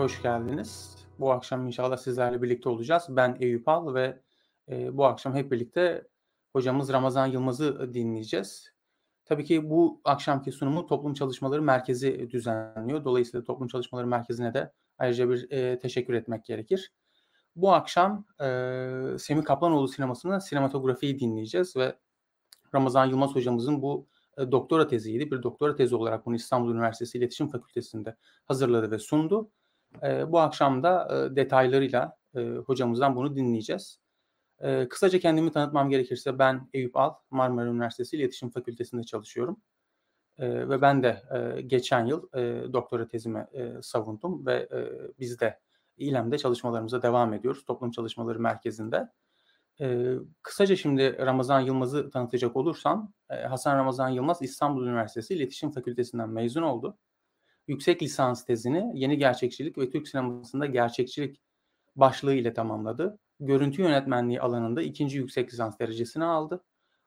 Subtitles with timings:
[0.00, 0.96] hoş geldiniz.
[1.18, 3.06] Bu akşam inşallah sizlerle birlikte olacağız.
[3.08, 4.20] Ben Eyüp Al ve
[4.68, 6.08] e, bu akşam hep birlikte
[6.52, 8.72] hocamız Ramazan Yılmaz'ı dinleyeceğiz.
[9.24, 13.04] Tabii ki bu akşamki sunumu Toplum Çalışmaları Merkezi düzenliyor.
[13.04, 16.92] Dolayısıyla Toplum Çalışmaları Merkezi'ne de ayrıca bir e, teşekkür etmek gerekir.
[17.56, 18.46] Bu akşam e,
[19.18, 21.96] Semih Kaplanoğlu sinemasının sinematografiyi dinleyeceğiz ve
[22.74, 24.08] Ramazan Yılmaz hocamızın bu
[24.38, 25.30] e, doktora teziydi.
[25.30, 29.50] Bir doktora tezi olarak bunu İstanbul Üniversitesi İletişim Fakültesi'nde hazırladı ve sundu.
[30.02, 34.00] E, bu akşam da e, detaylarıyla e, hocamızdan bunu dinleyeceğiz.
[34.60, 39.60] E, kısaca kendimi tanıtmam gerekirse ben Eyüp Al, Marmara Üniversitesi İletişim Fakültesi'nde çalışıyorum.
[40.38, 44.78] E, ve ben de e, geçen yıl e, doktora tezimi e, savundum ve e,
[45.18, 45.60] biz de
[45.96, 47.64] İLEM'de çalışmalarımıza devam ediyoruz.
[47.64, 49.08] Toplum Çalışmaları Merkezi'nde.
[49.80, 56.28] Ee, kısaca şimdi Ramazan Yılmaz'ı tanıtacak olursam, e, Hasan Ramazan Yılmaz İstanbul Üniversitesi İletişim Fakültesinden
[56.28, 56.98] mezun oldu.
[57.68, 61.40] Yüksek lisans tezini Yeni Gerçekçilik ve Türk Sinemasında Gerçekçilik
[61.96, 63.18] başlığı ile tamamladı.
[63.40, 66.64] Görüntü yönetmenliği alanında ikinci yüksek lisans derecesini aldı.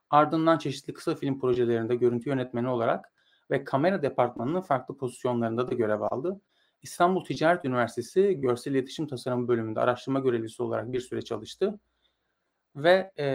[0.10, 3.14] Ardından çeşitli kısa film projelerinde görüntü yönetmeni olarak
[3.52, 6.42] ve kamera departmanının farklı pozisyonlarında da görev aldı.
[6.82, 11.80] İstanbul Ticaret Üniversitesi Görsel İletişim Tasarımı bölümünde araştırma görevlisi olarak bir süre çalıştı
[12.76, 13.26] ve e,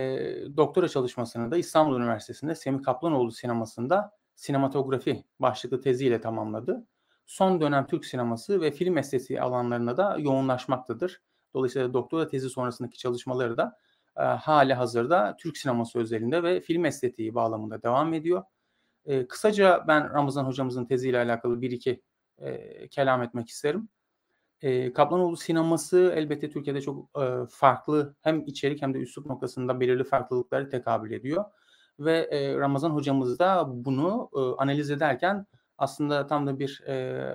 [0.57, 6.87] doktora çalışmasını da İstanbul Üniversitesi'nde Semih Kaplanoğlu sinemasında sinematografi başlıklı teziyle tamamladı.
[7.29, 11.21] Son dönem Türk sineması ve film estetiği alanlarında da yoğunlaşmaktadır.
[11.55, 13.79] Dolayısıyla doktora tezi sonrasındaki çalışmaları da
[14.17, 18.43] e, hali hazırda Türk sineması özelinde ve film estetiği bağlamında devam ediyor.
[19.07, 22.03] E, kısaca ben Ramazan hocamızın teziyle alakalı bir iki
[22.39, 23.89] e, kelam etmek isterim.
[24.63, 30.05] E, Kaplanoğlu sineması elbette Türkiye'de çok e, farklı hem içerik hem de üslup noktasında belirli
[30.05, 31.45] farklılıkları tekabül ediyor.
[31.99, 35.47] Ve e, Ramazan hocamız da bunu e, analiz ederken
[35.79, 37.35] aslında tam da bir e,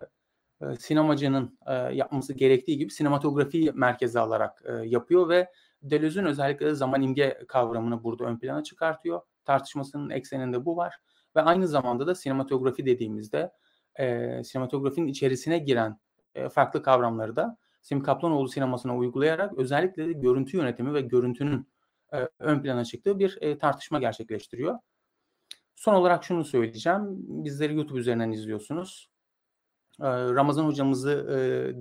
[0.80, 5.52] sinemacının e, yapması gerektiği gibi sinematografi merkeze alarak e, yapıyor ve
[5.82, 9.22] Deleuze'ün özellikle de zaman imge kavramını burada ön plana çıkartıyor.
[9.46, 10.96] Tartışmasının ekseninde bu var
[11.36, 13.52] ve aynı zamanda da sinematografi dediğimizde
[14.00, 16.00] e, sinematografinin içerisine giren
[16.36, 21.68] e, farklı kavramları da Sim Kaplanoğlu sinemasına uygulayarak özellikle de görüntü yönetimi ve görüntünün
[22.14, 24.80] e, ön plana çıktığı bir e, tartışma gerçekleştiriyor.
[25.76, 27.02] Son olarak şunu söyleyeceğim.
[27.18, 29.10] Bizleri YouTube üzerinden izliyorsunuz.
[30.02, 31.28] Ramazan hocamızı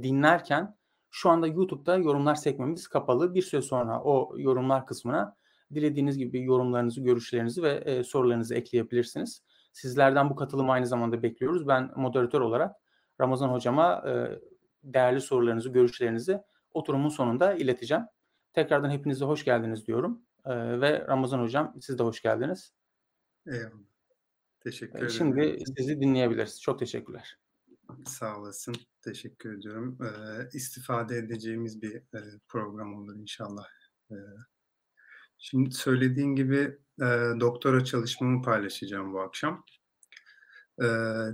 [0.02, 0.76] dinlerken
[1.10, 3.34] şu anda YouTube'da yorumlar sekmemiz kapalı.
[3.34, 5.36] Bir süre sonra o yorumlar kısmına
[5.74, 9.42] dilediğiniz gibi yorumlarınızı, görüşlerinizi ve sorularınızı ekleyebilirsiniz.
[9.72, 11.68] Sizlerden bu katılımı aynı zamanda bekliyoruz.
[11.68, 12.76] Ben moderatör olarak
[13.20, 14.04] Ramazan hocama
[14.84, 16.40] değerli sorularınızı, görüşlerinizi
[16.72, 18.04] oturumun sonunda ileteceğim.
[18.52, 20.22] Tekrardan hepinize hoş geldiniz diyorum.
[20.46, 22.72] Ve Ramazan hocam siz de hoş geldiniz.
[23.46, 23.92] Eyvallah.
[24.60, 25.10] Teşekkür ederim.
[25.10, 26.62] Şimdi sizi dinleyebiliriz.
[26.62, 27.38] Çok teşekkürler.
[28.06, 28.74] Sağ olasın.
[29.02, 29.98] Teşekkür ediyorum.
[30.02, 33.64] Ee, istifade edeceğimiz bir e, program olur inşallah.
[34.10, 34.14] Ee,
[35.38, 37.06] şimdi söylediğin gibi e,
[37.40, 39.64] doktora çalışmamı paylaşacağım bu akşam.
[40.82, 40.86] E,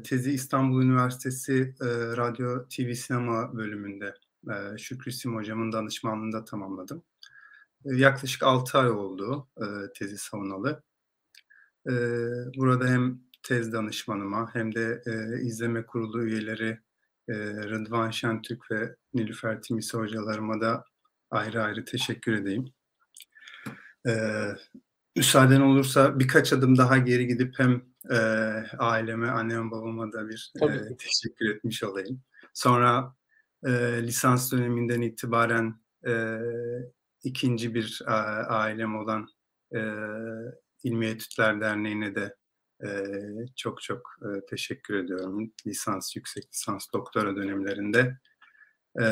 [0.05, 1.87] tezi İstanbul Üniversitesi e,
[2.17, 4.15] Radyo TV Sinema bölümünde
[4.51, 7.05] e, Şükrü Sim hocamın danışmanlığında tamamladım.
[7.85, 9.65] E, yaklaşık 6 ay oldu e,
[9.95, 10.83] tezi savunalı.
[11.89, 11.93] E,
[12.57, 16.79] burada hem tez danışmanıma hem de e, izleme kurulu üyeleri
[17.29, 20.85] e, Rıdvan Şentürk ve Nilüfer Timisi hocalarıma da
[21.31, 22.73] ayrı ayrı teşekkür edeyim.
[24.07, 24.13] E,
[25.17, 28.17] müsaaden olursa birkaç adım daha geri gidip hem e,
[28.79, 32.23] aileme, anneme, babama da bir e, teşekkür etmiş olayım.
[32.55, 33.15] Sonra
[33.67, 33.71] e,
[34.03, 36.39] lisans döneminden itibaren e,
[37.25, 38.13] ikinci bir a,
[38.47, 39.29] ailem olan
[39.75, 39.81] e,
[40.85, 42.37] İlmi Etütler Derneği'ne de
[42.85, 42.89] e,
[43.57, 45.53] çok çok e, teşekkür ediyorum.
[45.67, 48.19] Lisans, yüksek lisans, doktora dönemlerinde
[49.01, 49.05] e,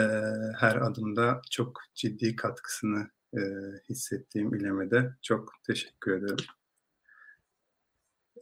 [0.61, 3.41] her adımda çok ciddi katkısını e,
[3.89, 6.47] hissettiğim ilemede çok teşekkür ederim.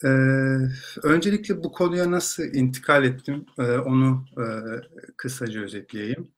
[0.05, 0.09] Ee,
[1.03, 4.45] öncelikle bu konuya nasıl intikal ettim ee, onu e,
[5.17, 6.29] kısaca özetleyeyim.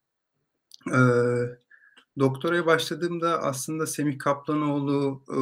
[0.90, 0.98] Ee,
[2.18, 5.40] doktoraya başladığımda aslında Semih Kaplanoğlu e,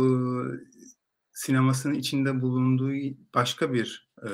[1.34, 2.92] sinemasının içinde bulunduğu
[3.34, 4.30] başka bir e,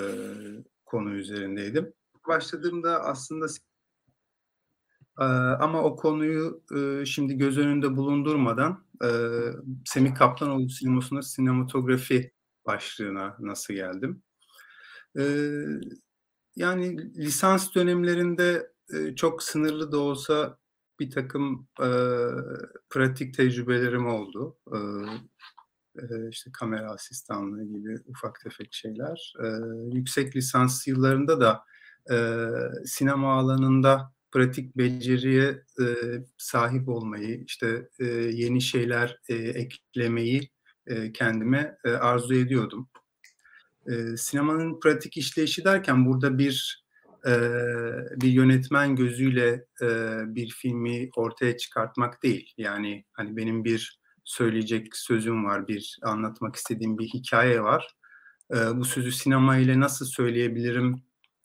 [0.87, 1.93] konu üzerindeydim.
[2.29, 3.47] Başladığımda aslında
[5.19, 5.25] e,
[5.61, 9.09] ama o konuyu e, şimdi göz önünde bulundurmadan e,
[9.85, 12.33] Semih Kaplanoğlu sinemasında sinematografi
[12.67, 14.23] başlığına nasıl geldim?
[15.19, 15.65] Ee,
[16.57, 20.59] yani lisans dönemlerinde e, çok sınırlı da olsa
[21.01, 21.89] bir takım e,
[22.91, 24.57] pratik tecrübelerim oldu.
[24.75, 24.79] E,
[26.31, 29.35] işte kamera asistanlığı gibi ufak tefek şeyler.
[29.93, 31.65] Yüksek lisans yıllarında da
[32.85, 35.63] sinema alanında pratik beceriye
[36.37, 37.89] sahip olmayı, işte
[38.33, 40.51] yeni şeyler eklemeyi
[41.15, 42.89] kendime arzu ediyordum.
[44.17, 46.85] Sinemanın pratik işleyişi derken burada bir
[48.17, 49.67] bir yönetmen gözüyle
[50.27, 52.55] bir filmi ortaya çıkartmak değil.
[52.57, 54.00] Yani hani benim bir
[54.31, 57.95] söyleyecek sözüm var, bir anlatmak istediğim bir hikaye var.
[58.55, 61.03] E, bu sözü sinema ile nasıl söyleyebilirim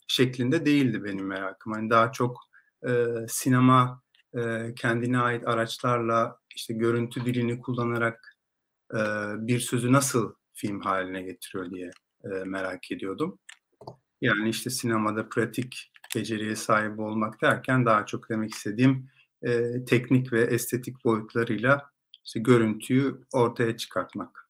[0.07, 1.73] şeklinde değildi benim merakım.
[1.73, 2.39] Hani daha çok
[2.87, 4.01] e, sinema
[4.37, 8.37] e, kendine ait araçlarla işte görüntü dilini kullanarak
[8.93, 8.99] e,
[9.47, 11.91] bir sözü nasıl film haline getiriyor diye
[12.23, 13.39] e, merak ediyordum.
[14.21, 19.09] Yani işte sinemada pratik beceriye sahip olmak derken daha çok demek istediğim
[19.41, 21.94] e, teknik ve estetik boyutlarıyla
[22.25, 24.49] işte görüntüyü ortaya çıkartmak.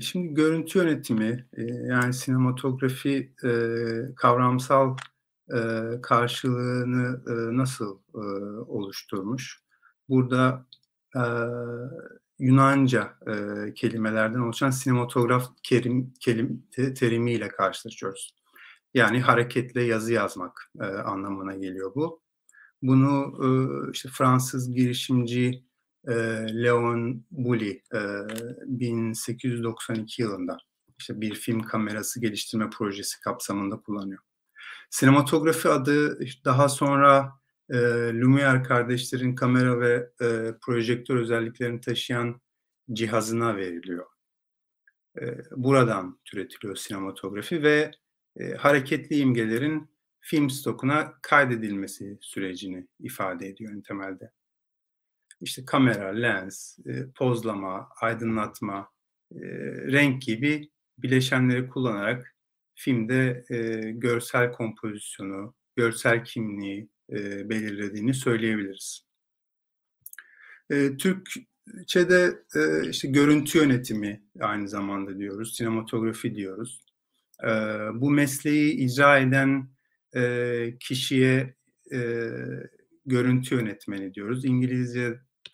[0.00, 1.46] Şimdi görüntü yönetimi
[1.88, 3.34] yani sinematografi
[4.16, 4.96] kavramsal
[6.02, 7.20] karşılığını
[7.56, 7.98] nasıl
[8.66, 9.62] oluşturmuş?
[10.08, 10.66] Burada
[12.38, 13.14] Yunanca
[13.74, 18.34] kelimelerden oluşan sinematograf kerim, kelim, terimiyle karşılaşıyoruz.
[18.94, 20.72] Yani hareketle yazı yazmak
[21.04, 22.22] anlamına geliyor bu.
[22.82, 23.34] Bunu
[23.92, 25.65] işte Fransız girişimci
[26.06, 26.14] e,
[26.62, 28.00] Leon Bully e,
[28.66, 30.58] 1892 yılında
[30.98, 34.18] işte bir film kamerası geliştirme projesi kapsamında kullanıyor.
[34.90, 37.32] Sinematografi adı daha sonra
[37.70, 37.76] e,
[38.12, 42.40] Lumière kardeşlerin kamera ve e, projektör özelliklerini taşıyan
[42.92, 44.06] cihazına veriliyor.
[45.20, 47.90] E, buradan türetiliyor sinematografi ve
[48.36, 54.32] e, hareketli imgelerin film stokuna kaydedilmesi sürecini ifade ediyor temelde.
[55.40, 58.88] İşte kamera, lens, e, pozlama, aydınlatma,
[59.32, 59.38] e,
[59.92, 62.36] renk gibi bileşenleri kullanarak
[62.74, 66.88] filmde e, görsel kompozisyonu, görsel kimliği,
[67.44, 69.06] belirlediğini söyleyebiliriz.
[70.70, 72.42] E, Türkçe'de
[72.90, 76.84] işte görüntü yönetimi aynı zamanda diyoruz, sinematografi diyoruz.
[77.94, 79.68] Bu mesleği icra eden
[80.80, 81.54] kişiye
[83.06, 84.44] görüntü yönetmeni diyoruz.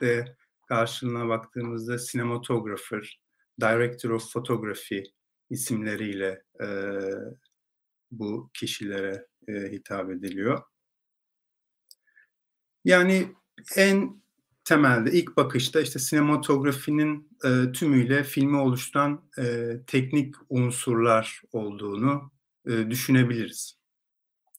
[0.03, 0.37] İngilizce'de
[0.69, 3.21] karşılığına baktığımızda sinematographer,
[3.61, 5.03] director of photography
[5.51, 6.67] isimleriyle e,
[8.11, 10.63] bu kişilere e, hitap ediliyor.
[12.85, 13.35] Yani
[13.77, 14.23] en
[14.65, 22.33] temelde ilk bakışta işte sinematografinin e, tümüyle filmi oluşturan e, teknik unsurlar olduğunu
[22.67, 23.79] e, düşünebiliriz.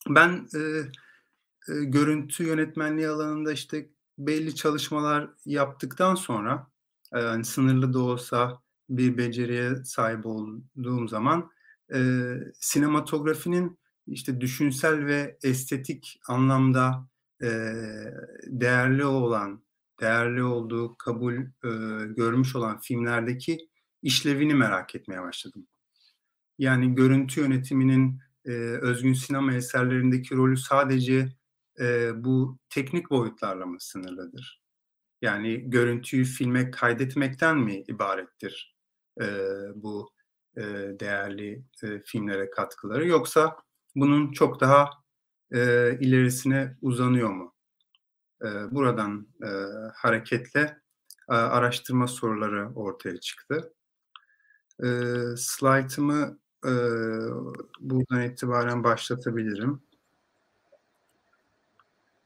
[0.10, 6.68] Ben e, e, görüntü yönetmenliği alanında işte belli çalışmalar yaptıktan sonra
[7.13, 11.51] e, yani sınırlı da olsa bir beceriye sahip olduğum zaman
[11.94, 17.07] e, sinematografinin işte düşünsel ve estetik anlamda
[18.48, 19.63] değerli olan,
[20.01, 21.36] değerli olduğu kabul
[22.16, 23.57] görmüş olan filmlerdeki
[24.01, 25.68] işlevini merak etmeye başladım.
[26.57, 28.19] Yani görüntü yönetiminin
[28.81, 31.33] özgün sinema eserlerindeki rolü sadece
[32.16, 34.62] bu teknik boyutlarla mı sınırlıdır?
[35.22, 38.75] Yani görüntüyü filme kaydetmekten mi ibarettir
[39.75, 40.10] bu
[41.00, 41.64] değerli
[42.06, 43.58] filmlere katkıları yoksa
[43.95, 44.90] bunun çok daha
[45.52, 47.54] e, ilerisine uzanıyor mu?
[48.42, 49.50] E, buradan e,
[49.95, 50.78] hareketle
[51.30, 53.74] e, araştırma soruları ortaya çıktı.
[54.83, 54.88] E,
[55.38, 56.74] slaytımı e,
[57.80, 59.83] buradan itibaren başlatabilirim.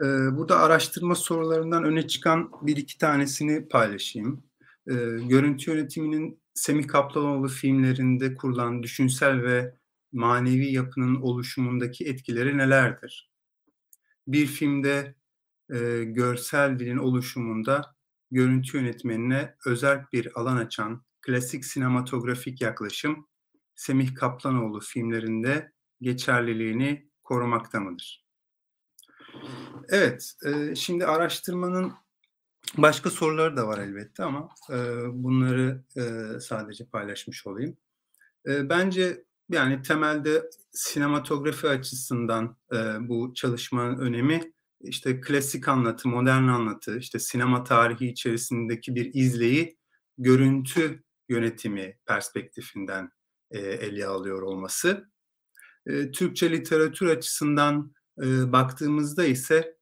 [0.02, 4.44] E, burada araştırma sorularından öne çıkan bir iki tanesini paylaşayım.
[4.88, 4.94] E,
[5.30, 9.76] görüntü yönetiminin Semih Kaplanoğlu filmlerinde kurulan düşünsel ve
[10.12, 13.32] manevi yapının oluşumundaki etkileri nelerdir?
[14.28, 15.16] Bir filmde
[15.74, 17.96] e, görsel dilin oluşumunda
[18.32, 23.28] görüntü yönetmenine özel bir alan açan klasik sinematografik yaklaşım
[23.76, 28.28] Semih Kaplanoğlu filmlerinde geçerliliğini korumakta mıdır?
[29.90, 31.94] Evet, e, şimdi araştırmanın
[32.78, 34.76] başka soruları da var elbette ama e,
[35.24, 37.78] bunları e, sadece paylaşmış olayım.
[38.48, 42.78] E, bence yani temelde sinematografi açısından e,
[43.10, 49.78] bu çalışmanın önemi işte klasik anlatı, modern anlatı, işte sinema tarihi içerisindeki bir izleyi
[50.18, 53.12] görüntü yönetimi perspektifinden
[53.52, 55.10] e, ele alıyor olması.
[55.86, 59.77] E, Türkçe literatür açısından e, baktığımızda ise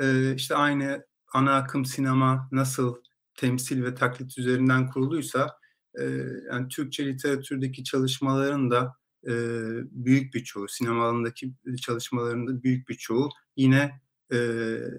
[0.00, 2.96] e, işte aynı ana akım sinema nasıl
[3.34, 5.56] temsil ve taklit üzerinden kuruluysa
[6.52, 8.96] yani Türkçe literatürdeki çalışmaların da
[9.90, 14.00] büyük bir çoğu, sinema alanındaki çalışmalarında büyük bir çoğu yine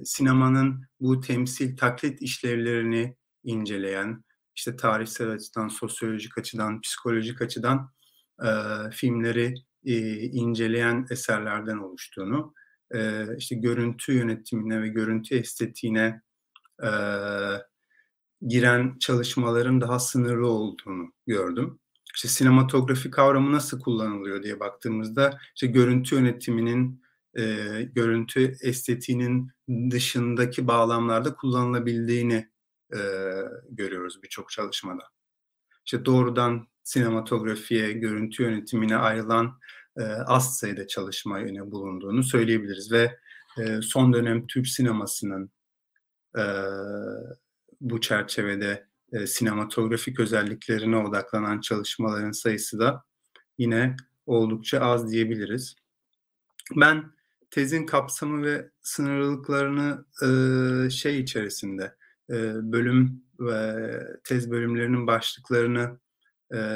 [0.04, 4.24] sinemanın bu temsil, taklit işlevlerini inceleyen,
[4.56, 7.92] işte tarihsel açıdan, sosyolojik açıdan, psikolojik açıdan
[8.44, 8.50] e,
[8.92, 9.54] filmleri
[9.86, 12.54] e, inceleyen eserlerden oluştuğunu,
[12.94, 16.22] e, işte görüntü yönetimine ve görüntü estetiğine
[16.84, 16.90] e,
[18.48, 21.80] giren çalışmaların daha sınırlı olduğunu gördüm.
[22.16, 27.04] İşte sinematografi kavramı nasıl kullanılıyor diye baktığımızda işte görüntü yönetiminin,
[27.38, 27.44] e,
[27.96, 29.52] görüntü estetiğinin
[29.92, 32.50] dışındaki bağlamlarda kullanılabildiğini
[32.94, 33.00] e,
[33.70, 35.04] görüyoruz birçok çalışmada.
[35.86, 39.60] İşte doğrudan sinematografiye, görüntü yönetimine ayrılan
[40.26, 43.20] az sayıda çalışma yine bulunduğunu söyleyebiliriz ve
[43.82, 45.52] son dönem Türk sinemasının
[47.82, 48.88] bu çerçevede
[49.26, 53.04] sinematografik özelliklerine odaklanan çalışmaların sayısı da
[53.58, 53.96] yine
[54.26, 55.76] oldukça az diyebiliriz.
[56.76, 57.12] Ben
[57.52, 60.06] tezin kapsamı ve sınırlılıklarını
[60.92, 61.96] şey içerisinde
[62.62, 66.00] bölüm ve tez bölümlerinin başlıklarını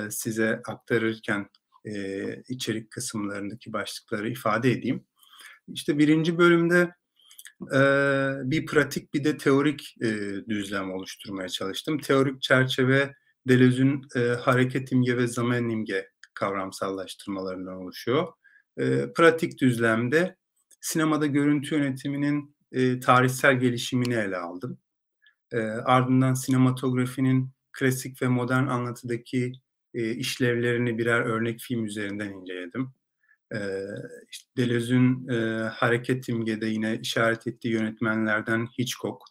[0.10, 1.50] size aktarırken
[1.88, 5.06] e, içerik kısımlarındaki başlıkları ifade edeyim.
[5.67, 6.91] İşte birinci bölümde
[7.62, 7.79] e,
[8.51, 10.08] bir pratik bir de teorik e,
[10.50, 12.00] düzlem oluşturmaya çalıştım.
[12.00, 13.13] Teorik çerçeve
[13.48, 18.27] Deleuze'ün e, hareket imge ve zaman imge kavramsallaştırmalarından oluşuyor.
[18.77, 20.36] E, pratik düzlemde
[20.82, 24.79] sinemada görüntü yönetiminin e, tarihsel gelişimini ele aldım.
[25.51, 29.51] E, ardından sinematografinin klasik ve modern anlatıdaki
[29.98, 32.92] e, işlevlerini birer örnek film üzerinden inceledim.
[33.54, 33.60] E,
[34.32, 39.22] işte Deleuze'ün e, hareket imgede yine işaret ettiği yönetmenlerden Hitchcock,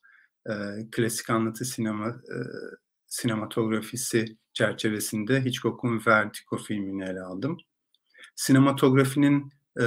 [0.48, 0.52] e,
[0.92, 2.36] klasik anlatı sinema e,
[3.06, 7.56] sinematografisi çerçevesinde Hitchcock'un Vertigo filmini ele aldım.
[8.36, 9.84] Sinematografinin e,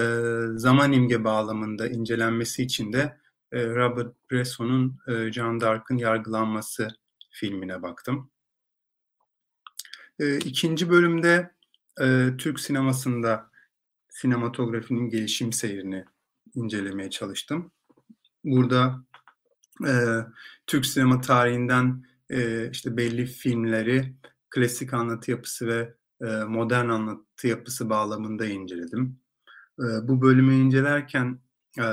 [0.55, 3.17] zaman imge bağlamında incelenmesi için de
[3.51, 6.87] e, Robert Bresson'un e, Jean d'Arc'ın yargılanması
[7.31, 8.31] filmine baktım.
[10.19, 11.51] E, ikinci bölümde
[12.01, 13.49] e, Türk sinemasında
[14.09, 16.05] sinematografinin gelişim seyrini
[16.55, 17.71] incelemeye çalıştım.
[18.43, 19.05] Burada
[19.87, 19.93] e,
[20.67, 24.15] Türk sinema tarihinden e, işte belli filmleri
[24.49, 29.19] klasik anlatı yapısı ve e, modern anlatı yapısı bağlamında inceledim.
[29.79, 31.39] E, bu bölümü incelerken
[31.79, 31.87] e,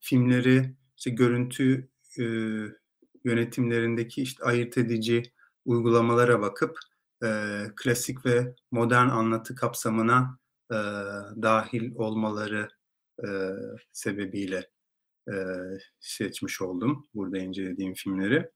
[0.00, 2.24] filmleri işte görüntü e,
[3.24, 5.22] yönetimlerindeki işte ayırt edici
[5.64, 6.78] uygulamalara bakıp
[7.24, 10.38] e, klasik ve modern anlatı kapsamına
[10.70, 10.76] e,
[11.42, 12.68] dahil olmaları
[13.24, 13.28] e,
[13.92, 14.70] sebebiyle
[15.32, 15.34] e,
[16.00, 18.50] seçmiş oldum burada incelediğim filmleri.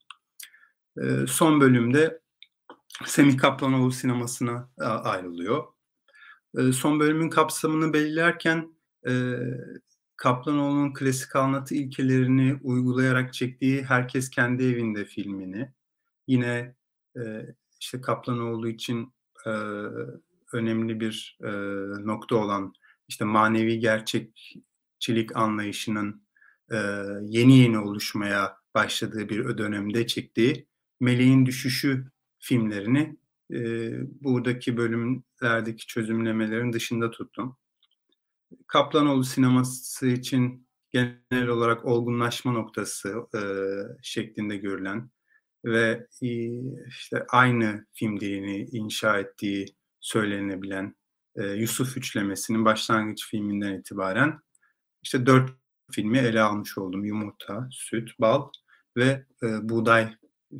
[1.02, 2.20] E, son bölümde
[3.06, 5.64] Semih Kaplanoğlu sinemasına ayrılıyor.
[6.58, 8.74] E, son bölümün kapsamını belirlerken
[9.08, 9.36] e,
[10.16, 15.72] Kaplanoğlu'nun klasik anlatı ilkelerini uygulayarak çektiği Herkes Kendi Evinde filmini,
[16.26, 16.74] yine
[17.16, 17.20] e,
[17.80, 19.12] işte Kaplanoğlu için
[19.46, 19.50] e,
[20.52, 21.50] önemli bir e,
[22.06, 22.72] nokta olan
[23.08, 26.22] işte manevi gerçekçilik anlayışının
[26.72, 26.76] e,
[27.22, 30.66] yeni yeni oluşmaya başladığı bir dönemde çektiği
[31.00, 33.16] Meleğin Düşüşü filmlerini
[33.52, 33.90] e,
[34.24, 37.56] buradaki bölümlerdeki çözümlemelerin dışında tuttum.
[38.66, 43.40] Kaplanoğlu sineması için genel olarak olgunlaşma noktası e,
[44.02, 45.10] şeklinde görülen
[45.64, 46.06] ve
[46.88, 49.66] işte aynı film dilini inşa ettiği
[50.00, 50.94] söylenebilen
[51.36, 54.40] e, Yusuf üçlemesinin başlangıç filminden itibaren
[55.02, 55.50] işte dört
[55.92, 57.04] filmi ele almış oldum.
[57.04, 58.48] Yumurta, süt, bal
[58.96, 60.14] ve e, buğday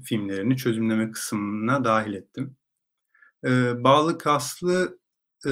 [0.05, 2.57] filmlerini çözümleme kısmına dahil ettim.
[3.45, 4.99] E, bağlı kaslı
[5.47, 5.51] e,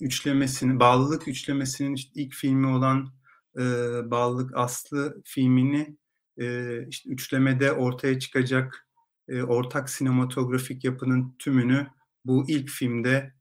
[0.00, 3.12] üçlemesini, bağlılık üçlemesinin işte ilk filmi olan
[3.58, 3.62] e,
[4.10, 5.96] Bağlılık Aslı filmini
[6.88, 8.86] işte üçlemede ortaya çıkacak
[9.28, 11.86] ortak sinematografik yapının tümünü
[12.24, 13.34] bu ilk filmde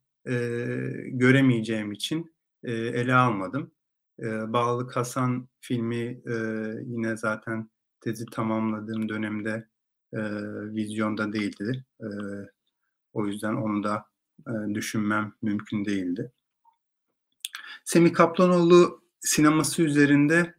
[1.07, 3.71] göremeyeceğim için ele almadım.
[4.19, 6.21] E, Bağlılık Hasan filmi
[6.85, 7.69] yine zaten
[8.01, 9.67] tezi tamamladığım dönemde
[10.73, 11.85] vizyonda değildi.
[13.13, 14.05] O yüzden onu da
[14.73, 16.31] düşünmem mümkün değildi.
[17.85, 20.53] Semih Kaplanoğlu sineması üzerinde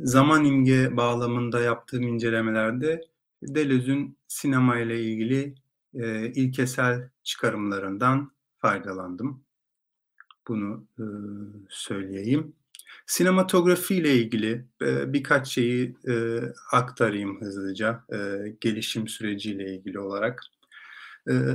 [0.00, 3.00] zaman imge bağlamında yaptığım incelemelerde
[3.42, 5.54] Deleuze'ün sinema ile ilgili
[6.34, 9.44] ilkesel çıkarımlarından faydalandım.
[10.48, 10.86] Bunu
[11.68, 12.52] söyleyeyim.
[13.06, 15.96] Sinematografi ile ilgili birkaç şeyi
[16.72, 18.04] aktarayım hızlıca
[18.60, 20.42] gelişim süreciyle ilgili olarak.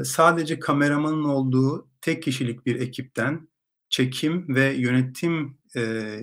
[0.03, 3.47] Sadece kameramanın olduğu tek kişilik bir ekipten
[3.89, 5.57] çekim ve yönetim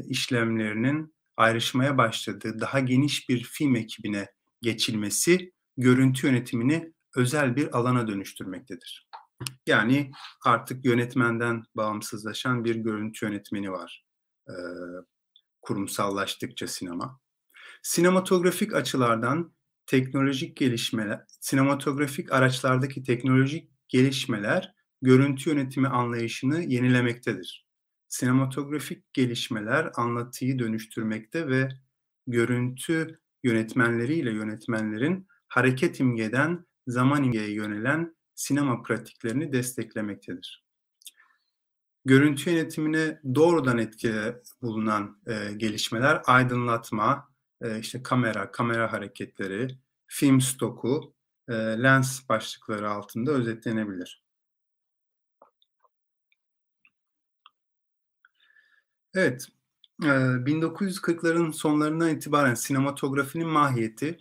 [0.09, 4.29] işlemlerinin ayrışmaya başladığı daha geniş bir film ekibine
[4.63, 9.09] geçilmesi görüntü yönetimini özel bir alana dönüştürmektedir.
[9.67, 10.11] Yani
[10.45, 14.05] artık yönetmenden bağımsızlaşan bir görüntü yönetmeni var.
[14.49, 14.53] Ee,
[15.63, 17.21] kurumsallaştıkça sinema.
[17.83, 19.55] Sinematografik açılardan
[19.87, 27.64] teknolojik gelişmeler, sinematografik araçlardaki teknolojik gelişmeler görüntü yönetimi anlayışını yenilemektedir.
[28.15, 31.69] Sinematografik gelişmeler anlatıyı dönüştürmekte ve
[32.27, 40.65] görüntü yönetmenleriyle yönetmenlerin hareket imgeden zaman imgeye yönelen sinema pratiklerini desteklemektedir.
[42.05, 47.29] Görüntü yönetimine doğrudan etkili bulunan e, gelişmeler aydınlatma,
[47.63, 51.15] e, işte kamera, kamera hareketleri, film stoku,
[51.49, 54.24] e, lens başlıkları altında özetlenebilir.
[59.15, 59.49] Evet,
[60.01, 64.19] 1940'ların sonlarından itibaren sinematografinin mahiyeti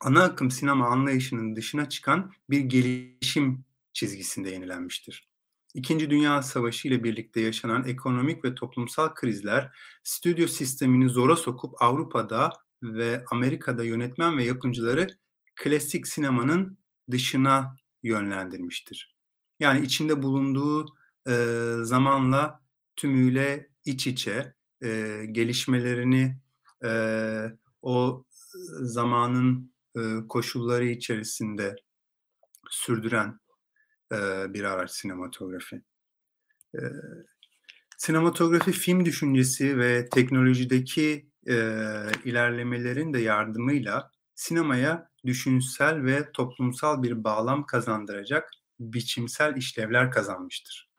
[0.00, 5.28] ana akım sinema anlayışının dışına çıkan bir gelişim çizgisinde yenilenmiştir.
[5.74, 12.52] İkinci Dünya Savaşı ile birlikte yaşanan ekonomik ve toplumsal krizler stüdyo sistemini zora sokup Avrupa'da
[12.82, 15.06] ve Amerika'da yönetmen ve yapımcıları
[15.56, 16.78] klasik sinemanın
[17.10, 19.16] dışına yönlendirmiştir.
[19.60, 20.86] Yani içinde bulunduğu
[21.28, 21.34] e,
[21.82, 22.60] zamanla
[22.96, 26.36] tümüyle iç içe e, gelişmelerini
[26.84, 26.90] e,
[27.82, 28.24] o
[28.80, 31.76] zamanın e, koşulları içerisinde
[32.70, 33.40] sürdüren
[34.12, 34.16] e,
[34.54, 35.82] bir araç sinematografi.
[36.74, 36.80] E,
[37.98, 41.54] sinematografi film düşüncesi ve teknolojideki e,
[42.24, 48.50] ilerlemelerin de yardımıyla sinemaya düşünsel ve toplumsal bir bağlam kazandıracak
[48.80, 50.90] biçimsel işlevler kazanmıştır.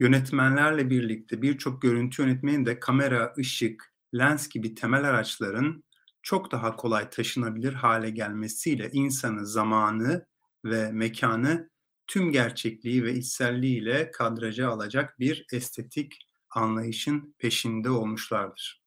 [0.00, 5.84] Yönetmenlerle birlikte birçok görüntü yönetmeni de kamera, ışık, lens gibi temel araçların
[6.22, 10.26] çok daha kolay taşınabilir hale gelmesiyle insanı, zamanı
[10.64, 11.70] ve mekanı
[12.06, 16.18] tüm gerçekliği ve içselliğiyle kadraja alacak bir estetik
[16.50, 18.82] anlayışın peşinde olmuşlardır.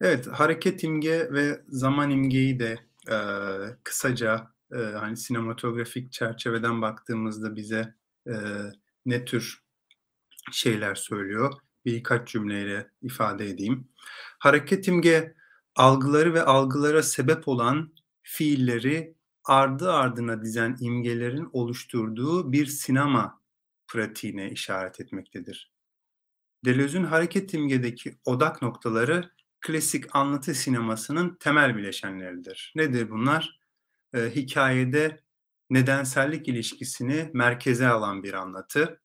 [0.00, 2.78] Evet, hareket imge ve zaman imgeyi de
[3.10, 3.16] e,
[3.84, 7.94] kısaca e, hani sinematografik çerçeveden baktığımızda bize
[8.28, 8.34] e,
[9.06, 9.62] ne tür
[10.52, 11.52] şeyler söylüyor?
[11.84, 13.88] Birkaç cümleyle ifade edeyim.
[14.38, 15.34] Hareket imge
[15.74, 19.14] algıları ve algılara sebep olan fiilleri
[19.44, 23.40] ardı ardına dizen imgelerin oluşturduğu bir sinema
[23.88, 25.72] pratiğine işaret etmektedir.
[26.64, 32.72] Deleuze'ün hareket imgedeki odak noktaları klasik anlatı sinemasının temel bileşenleridir.
[32.76, 33.60] Nedir bunlar?
[34.14, 35.20] Ee, hikayede
[35.70, 39.00] nedensellik ilişkisini merkeze alan bir anlatı,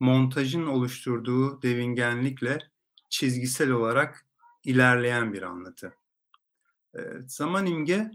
[0.00, 2.58] montajın oluşturduğu devingenlikle
[3.08, 4.26] çizgisel olarak
[4.64, 5.94] ilerleyen bir anlatı.
[6.94, 8.10] E, zaman imge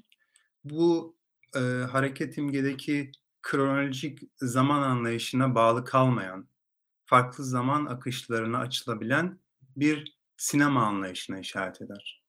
[0.63, 1.17] bu
[1.55, 1.59] e,
[1.91, 6.47] hareket imgedeki kronolojik zaman anlayışına bağlı kalmayan,
[7.05, 9.39] farklı zaman akışlarına açılabilen
[9.75, 12.23] bir sinema anlayışına işaret eder.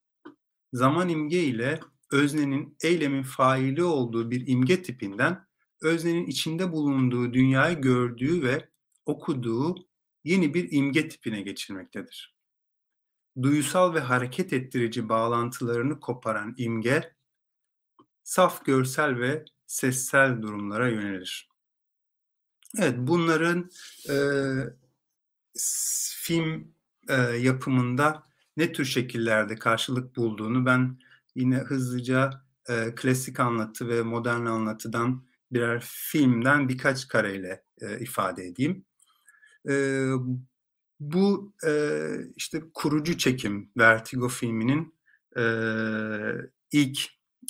[0.72, 1.80] Zaman imge ile
[2.12, 5.47] öznenin eylemin faili olduğu bir imge tipinden
[5.82, 8.68] öznenin içinde bulunduğu dünyayı gördüğü ve
[9.06, 9.88] okuduğu
[10.24, 12.34] yeni bir imge tipine geçilmektedir.
[13.42, 17.14] Duyusal ve hareket ettirici bağlantılarını koparan imge,
[18.22, 21.48] saf görsel ve sessel durumlara yönelir.
[22.78, 23.70] Evet, bunların
[24.10, 24.16] e,
[26.22, 26.74] film
[27.08, 30.98] e, yapımında ne tür şekillerde karşılık bulduğunu ben
[31.34, 38.84] yine hızlıca e, klasik anlatı ve modern anlatıdan birer filmden birkaç kareyle e, ifade edeyim.
[39.68, 40.04] E,
[41.00, 42.02] bu e,
[42.36, 44.94] işte kurucu çekim Vertigo filminin
[45.36, 45.42] e,
[46.72, 46.98] ilk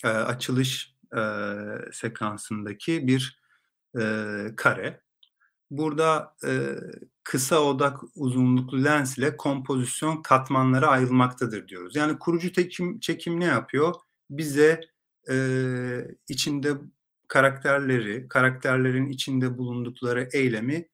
[0.04, 1.22] e, açılış e,
[1.92, 3.42] sekansındaki bir
[3.98, 4.02] e,
[4.56, 5.00] kare.
[5.70, 6.76] Burada e,
[7.24, 11.96] kısa odak uzunluklu lens ile kompozisyon katmanlara ayrılmaktadır diyoruz.
[11.96, 13.94] Yani kurucu çekim, çekim ne yapıyor?
[14.30, 14.80] Bize
[15.30, 15.36] e,
[16.28, 16.74] içinde
[17.28, 20.88] karakterleri, karakterlerin içinde bulundukları eylemi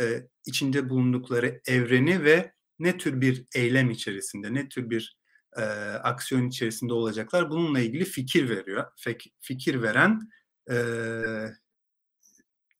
[0.00, 5.16] e, içinde bulundukları evreni ve ne tür bir eylem içerisinde, ne tür bir
[5.56, 5.62] e,
[6.02, 8.84] aksiyon içerisinde olacaklar bununla ilgili fikir veriyor.
[8.96, 10.30] Fek, fikir veren
[10.70, 10.76] e,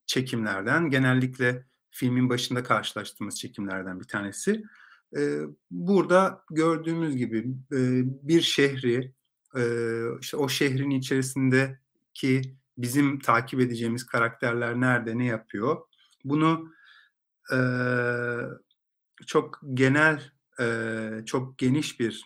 [0.07, 4.63] çekimlerden, genellikle filmin başında karşılaştığımız çekimlerden bir tanesi.
[5.17, 5.39] E,
[5.71, 7.39] burada gördüğümüz gibi
[7.73, 7.79] e,
[8.29, 9.13] bir şehri,
[9.57, 9.63] e,
[10.21, 15.77] işte o şehrin içerisindeki bizim takip edeceğimiz karakterler nerede, ne yapıyor?
[16.25, 16.73] Bunu
[19.27, 20.23] çok genel
[20.61, 22.25] eee, çok geniş bir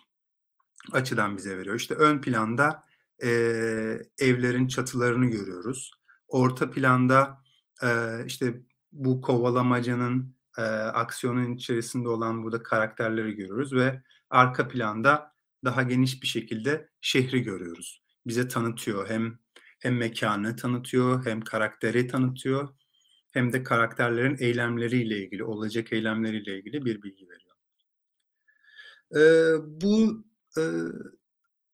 [0.91, 1.75] açıdan bize veriyor.
[1.75, 2.83] İşte ön planda,
[3.23, 5.91] eee, evlerin çatılarını görüyoruz.
[6.27, 7.43] Orta planda,
[7.83, 15.33] eee, işte bu kovalamacanın, eee, aksiyonun içerisinde olan burada karakterleri görüyoruz ve arka planda
[15.65, 18.03] daha geniş bir şekilde şehri görüyoruz.
[18.27, 19.39] Bize tanıtıyor hem
[19.79, 22.69] hem mekânı tanıtıyor hem karakteri tanıtıyor
[23.33, 27.55] hem de karakterlerin eylemleriyle ilgili, olacak eylemleriyle ilgili bir bilgi veriyor.
[29.15, 30.23] Eee, bu,
[30.57, 30.93] ııı,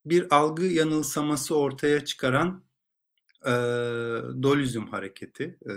[0.06, 2.66] bir algı yanılsaması ortaya çıkaran,
[3.48, 3.52] eee,
[4.44, 5.76] Dolizm hareketi, eee,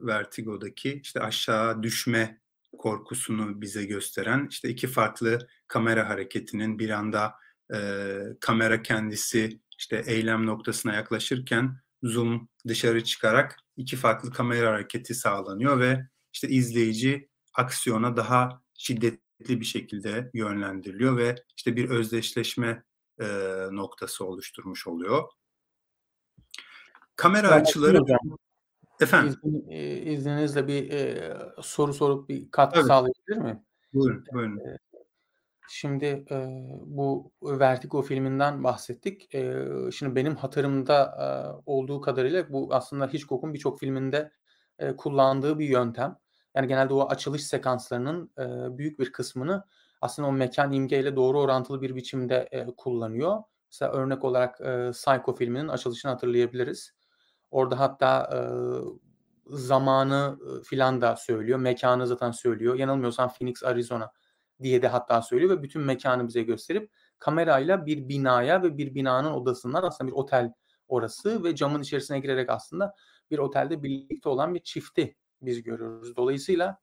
[0.00, 2.40] Vertigo'daki işte aşağı düşme
[2.78, 7.34] korkusunu bize gösteren işte iki farklı kamera hareketinin bir anda,
[7.72, 15.80] eee, kamera kendisi işte eylem noktasına yaklaşırken zoom dışarı çıkarak iki farklı kamera hareketi sağlanıyor
[15.80, 22.84] ve işte izleyici aksiyona daha şiddetli bir şekilde yönlendiriliyor ve işte bir özdeşleşme,
[23.20, 25.22] eee, noktası oluşturmuş oluyor.
[27.16, 28.18] Kamera açıları hocam.
[29.00, 29.34] Efendim?
[29.44, 32.88] İzin eee, izninizle bir, eee, soru sorup bir katkı Tabii.
[32.88, 33.60] sağlayabilir miyim?
[33.94, 34.58] Buyurun, buyurun.
[34.58, 34.78] Eee,
[35.68, 39.34] şimdi, eee, bu Vertigo filminden bahsettik.
[39.34, 44.32] Eee, şimdi benim hatırımda, eee, olduğu kadarıyla bu aslında Hitchcock'un birçok filminde,
[44.80, 46.16] eee, kullandığı bir yöntem.
[46.54, 49.64] Yani genelde o açılış sekanslarının, eee, büyük bir kısmını
[50.00, 53.42] aslında o mekân imgeyle doğru orantılı bir biçimde, eee, kullanıyor.
[53.72, 56.92] Mesela örnek olarak, eee, Psycho filminin açılışını hatırlayabiliriz.
[57.50, 58.80] Orada hatta, eee,
[59.46, 61.58] zamanı, ııı, filan da söylüyor.
[61.58, 62.74] Mekânı zaten söylüyor.
[62.74, 64.12] Yanılmıyorsam Phoenix, Arizona
[64.62, 69.30] diye de hatta söylüyor ve bütün mekânı bize gösterip kamerayla bir binaya ve bir binanın
[69.32, 70.52] odasından aslında bir otel
[70.88, 72.94] orası ve camın içerisine girerek aslında
[73.30, 76.16] bir otelde birlikte olan bir çifti biz görüyoruz.
[76.16, 76.78] Dolayısıyla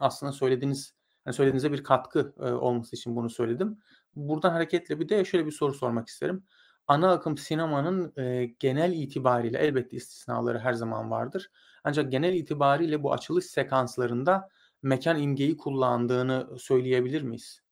[0.00, 3.78] aslında söylediğiniz, hani, söylediğinize bir katkı, eee, olması için bunu söyledim.
[4.16, 6.44] Buradan hareketle bir de şöyle bir soru sormak isterim.
[6.86, 11.50] Ana akım sinemanın, eee, genel itibariyle elbette istisnaları her zaman vardır.
[11.84, 14.48] Ancak genel itibariyle bu açılış sekanslarında
[14.82, 17.62] mekân imgeyi kullandığını söyleyebilir miyiz?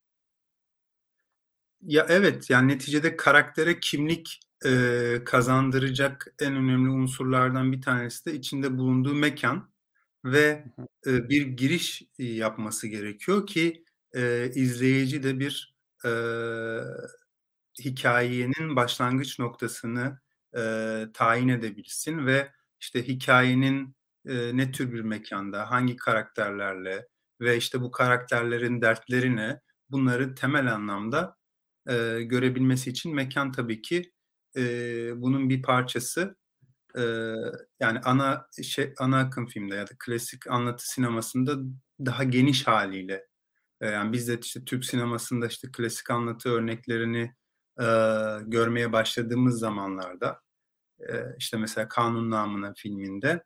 [1.82, 8.78] Ya, evet, yani neticede karaktere kimlik, eee, kazandıracak en önemli unsurlardan bir tanesi de içinde
[8.78, 9.70] bulunduğu mekân
[10.24, 10.64] ve,
[11.06, 16.80] eee, bir giriş, yapması gerekiyor ki, eee, izleyici de bir, eee,
[17.84, 20.20] hikâyenin başlangıç noktasını,
[20.56, 23.96] eee, tayin edebilsin ve işte hikâyenin,
[24.28, 27.06] eee, ne tür bir mekânda, hangi karakterlerle
[27.40, 31.36] ve işte bu karakterlerin dertleri ne, bunları temel anlamda,
[31.88, 34.12] eee, görebilmesi için mekân tabii ki,
[34.56, 36.36] eee, bunun bir parçası.
[36.96, 37.36] Eee,
[37.80, 41.56] yani ana şey ana akım filmde ya da klasik anlatı sinemasında
[42.06, 43.26] daha geniş hâliyle,
[43.82, 47.34] eee, yani biz de işte Türk sinemasında işte klasik anlatı örneklerini,
[47.80, 50.40] eee, görmeye başladığımız zamanlarda,
[51.00, 53.44] eee, işte mesela Kanun Namına filminde,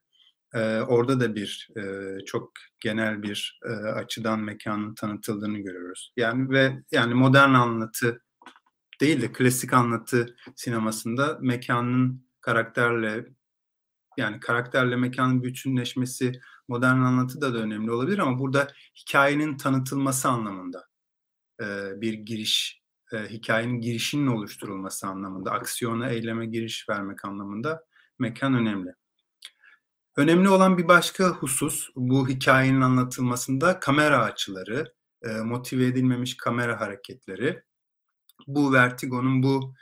[0.54, 6.12] eee, orada da bir, eee, çok genel bir, eee, açıdan mekânın tanıtıldığını görüyoruz.
[6.16, 8.22] Yani ve yani modern anlatı
[9.00, 13.26] değil de klasik anlatı sinemasında mekânın karakterle
[14.18, 16.32] yani karakterle mekânın bütünleşmesi
[16.68, 18.68] modern anlatıda da önemli olabilir ama burada
[19.00, 20.84] hikâyenin tanıtılması anlamında,
[21.62, 27.84] eee, bir giriş, eee, hikâyenin girişinin oluşturulması anlamında, aksiyona, eyleme giriş vermek anlamında
[28.18, 28.90] mekân önemli.
[30.16, 34.92] Önemli olan bir başka husus bu hikâyenin anlatılmasında kamera açıları,
[35.24, 37.62] eee, motive edilmemiş kamera hareketleri.
[38.48, 39.74] Bu Vertigo'nun bu,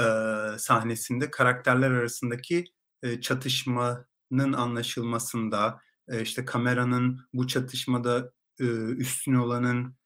[0.00, 2.64] eee, sahnesinde karakterler arasındaki,
[3.04, 5.80] eee, çatışmanın anlaşılmasında,
[6.22, 9.96] işte kameranın bu çatışmada, ııı, üstün olanın,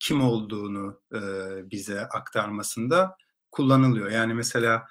[0.00, 1.02] kim olduğunu,
[1.72, 3.16] bize aktarmasında
[3.52, 4.10] kullanılıyor.
[4.10, 4.86] Yani mesela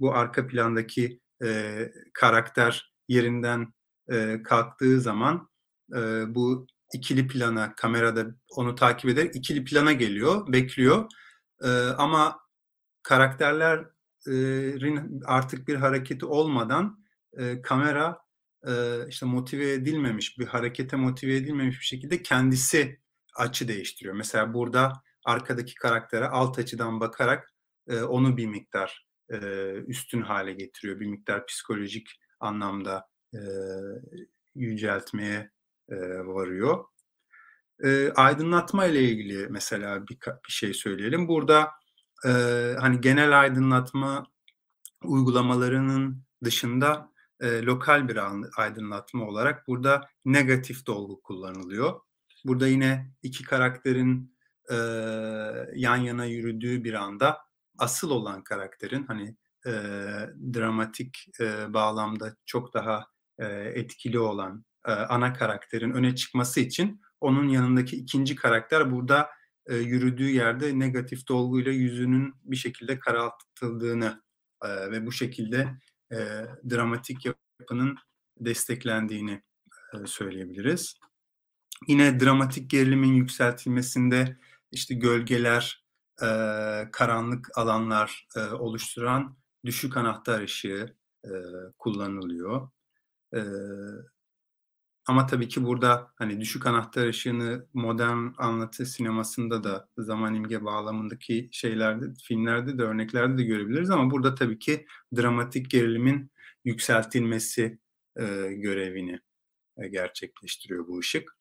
[0.00, 3.74] bu arka plandaki, eee, karakter yerinden,
[4.10, 5.48] eee, kalktığı zaman,
[5.94, 11.06] eee, bu ikili plana, kamerada onu takip ederek ikili plana geliyor, bekliyor.
[11.64, 12.38] Eee, ama
[13.02, 13.86] karakterler
[14.28, 14.94] eee,
[15.26, 17.04] artık bir hareketi olmadan,
[17.38, 18.18] eee, kamera,
[18.68, 23.00] eee, işte motive edilmemiş, bir harekete motive edilmemiş bir şekilde kendisi
[23.36, 24.14] açı değiştiriyor.
[24.16, 24.92] Mesela burada
[25.26, 27.50] arkadaki karaktere alt açıdan bakarak,
[27.90, 31.00] eee, onu bir miktar, eee, üstün hâle getiriyor.
[31.00, 32.08] Bir miktar psikolojik
[32.40, 33.40] anlamda, eee,
[34.54, 35.50] yüceltmeye,
[35.90, 36.84] eee, varıyor.
[37.84, 41.28] Eee, aydınlatma ile ilgili mesela birka bir şey söyleyelim.
[41.28, 41.70] Burada,
[42.26, 44.26] eee, hani genel aydınlatma
[45.04, 48.18] uygulamalarının dışında, eee, lokal bir
[48.58, 52.00] aydınlatma olarak burada negatif dolgu kullanılıyor.
[52.46, 54.36] Burada yine 2 karakterin,
[54.72, 54.76] e,
[55.74, 57.38] yan yana yürüdüğü bir anda
[57.78, 59.72] asıl olan karakterin hani e,
[60.54, 63.06] dramatik e, bağlamda çok daha
[63.38, 69.30] e, etkili olan e, ana karakterin öne çıkması için onun yanındaki ikinci karakter burada
[69.66, 74.22] e, yürüdüğü yerde negatif dolguyla yüzünün bir şekilde karaltıldığını
[74.64, 75.68] e, ve bu şekilde
[76.12, 76.16] e,
[76.70, 77.96] dramatik yapının
[78.40, 79.42] desteklendiğini
[79.94, 80.94] e, söyleyebiliriz.
[81.88, 84.36] Yine dramatik gerilimin yükseltilmesinde
[84.72, 85.84] işte gölgeler,
[86.22, 86.26] e,
[86.92, 91.30] karanlık alanlar e, oluşturan düşük anahtar ışığı e,
[91.78, 92.68] kullanılıyor.
[93.34, 93.40] E,
[95.06, 101.48] ama tabii ki burada hani düşük anahtar ışığını modern anlatı sinemasında da zaman imge bağlamındaki
[101.52, 106.30] şeylerde, filmlerde de örneklerde de görebiliriz ama burada tabii ki dramatik gerilimin
[106.64, 107.78] yükseltilmesi
[108.16, 109.20] e, görevini
[109.78, 111.36] e, gerçekleştiriyor bu ışık.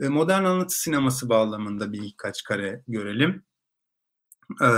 [0.00, 3.44] E, modern anlatı sineması bağlamında birkaç kare görelim.
[4.62, 4.68] E,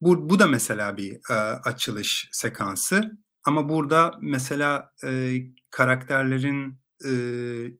[0.00, 3.18] bu, bu da mesela bir e, açılış sekansı.
[3.44, 5.36] Ama burada mesela e,
[5.70, 7.10] karakterlerin e,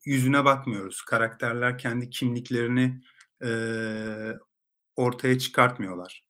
[0.05, 1.03] yüzüne bakmıyoruz.
[1.03, 3.01] Karakterler kendi kimliklerini
[3.45, 3.51] e,
[4.97, 6.27] ortaya çıkartmıyorlar.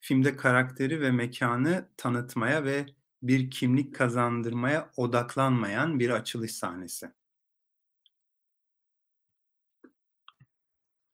[0.00, 2.86] Filmde karakteri ve mekanı tanıtmaya ve
[3.22, 7.10] bir kimlik kazandırmaya odaklanmayan bir açılış sahnesi.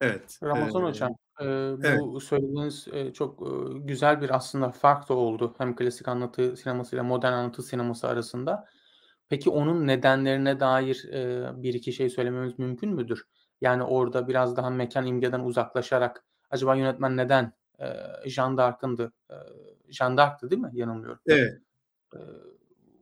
[0.03, 0.41] Evet.
[0.43, 1.11] Ramazan Ee, Hocam,
[1.41, 2.05] eee, evet.
[2.11, 7.05] bu söylediğiniz, eee, çok, ııı, güzel bir aslında fark da oldu hem klasik anlatı sinemasıyla
[7.05, 8.67] modern anlatı sineması arasında.
[9.29, 13.25] Peki onun nedenlerine dair, eee, 1-2 şey söylememiz mümkün müdür?
[13.61, 19.37] Yani orada biraz daha mekân imgeden uzaklaşarak acaba yönetmen neden, eee, Jeanne d'Arc'ındı, eee,
[19.91, 21.21] Jeanne d'Arc'tı değil mi yanılmıyorum?
[21.27, 21.62] Evet.
[22.17, 22.21] Eee,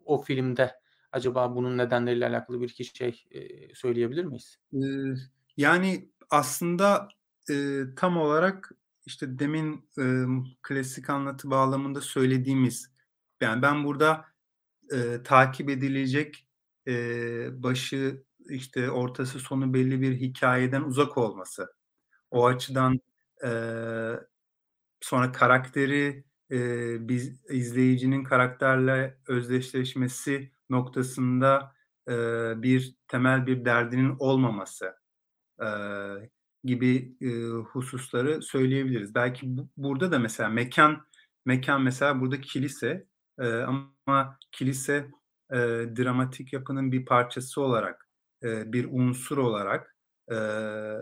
[0.06, 0.72] o filmde
[1.12, 4.58] acaba bunun nedenleriyle alakalı 1-2 şey, eee, söyleyebilir miyiz?
[4.72, 5.16] Iıı,
[5.56, 7.08] yani aslında,
[7.48, 8.70] eee, tam olarak
[9.06, 12.90] işte demin, ımm, klasik anlatı bağlamında söylediğimiz,
[13.40, 14.24] yani ben burada,
[14.92, 16.48] eee, takip edilecek,
[16.86, 21.68] eee, başı, işte ortası sonu belli bir hikâyeden uzak olması.
[22.30, 23.00] O açıdan,
[23.44, 24.20] eee,
[25.00, 31.74] sonra karakteri, eee, biz izleyicinin karakterle özdeşleşmesi noktasında,
[32.08, 34.94] eee, bir temel bir derdinin olmaması,
[36.64, 39.14] gibi, ııı, hususları söyleyebiliriz.
[39.14, 40.98] Belki bu burada da mesela mekân
[41.46, 43.06] mekân mesela burada kilise,
[43.40, 45.10] eee, ama kilise,
[45.52, 48.08] eee, dramatik yapının bir parçası olarak,
[48.44, 49.96] eee, bir unsur olarak,
[50.30, 50.98] eee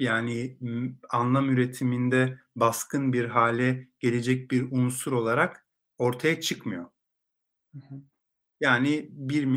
[0.00, 0.58] yani,
[1.10, 5.66] anlam üretiminde baskın bir hâle gelecek bir unsur olarak
[5.98, 6.84] ortaya çıkmıyor.
[7.74, 8.02] Hı hı.
[8.60, 9.48] Yani bir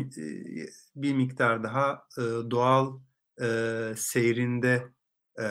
[0.96, 2.04] bir miktar daha,
[2.50, 3.00] doğal,
[3.40, 4.84] eee, seyrinde,
[5.38, 5.46] eee,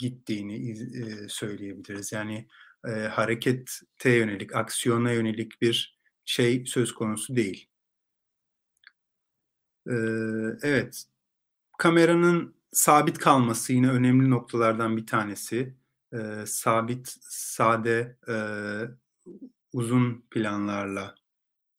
[0.00, 2.12] gittiğini eee, söyleyebiliriz.
[2.12, 2.48] Yani,
[2.86, 7.68] eee, harekete yönelik, aksiyona yönelik bir şey söz konusu değil.
[9.88, 11.04] Eee, evet,
[11.78, 15.76] kameranın sabit kalması yine önemli noktalardan bir tanesi.
[16.14, 18.90] Eee, sabit, sade, eee,
[19.72, 21.14] uzun planlarla,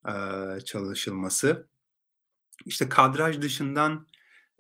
[0.07, 1.69] eee, çalışılması.
[2.65, 4.07] İşte kadraj dışından,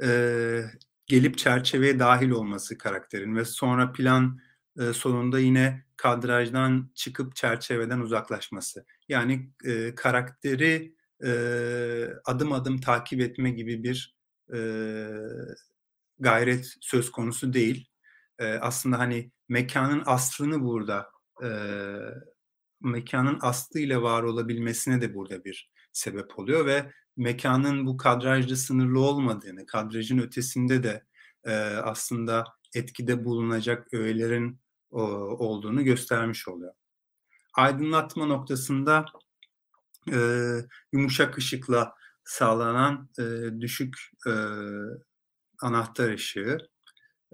[0.01, 0.71] eee,
[1.07, 4.39] gelip çerçeveye dâhil olması karakterin ve sonra plan,
[4.79, 8.85] eee, sonunda yine kadrajdan çıkıp çerçeveden uzaklaşması.
[9.09, 14.15] Yani, eee, karakteri, eee, adım adım takip etme gibi bir,
[14.53, 15.07] eee,
[16.19, 17.87] gayret söz konusu değil.
[18.41, 21.09] Eee, aslında, hani, mekânın aslını burada,
[21.43, 21.99] eee,
[22.81, 29.65] mekânın aslıyla var olabilmesine de burada bir sebep oluyor ve mekânın bu kadrajla sınırlı olmadığını,
[29.65, 31.03] kadrajın ötesinde de,
[31.47, 32.43] eee, aslında
[32.75, 34.59] etkide bulunacak öğelerin,
[34.91, 36.73] ooo, olduğunu göstermiş oluyor.
[37.55, 39.05] Aydınlatma noktasında,
[40.07, 41.93] eee, yumuşak ışıkla
[42.25, 43.95] sağlanan, eee, düşük,
[44.27, 44.33] eee,
[45.61, 46.57] anahtar ışığı,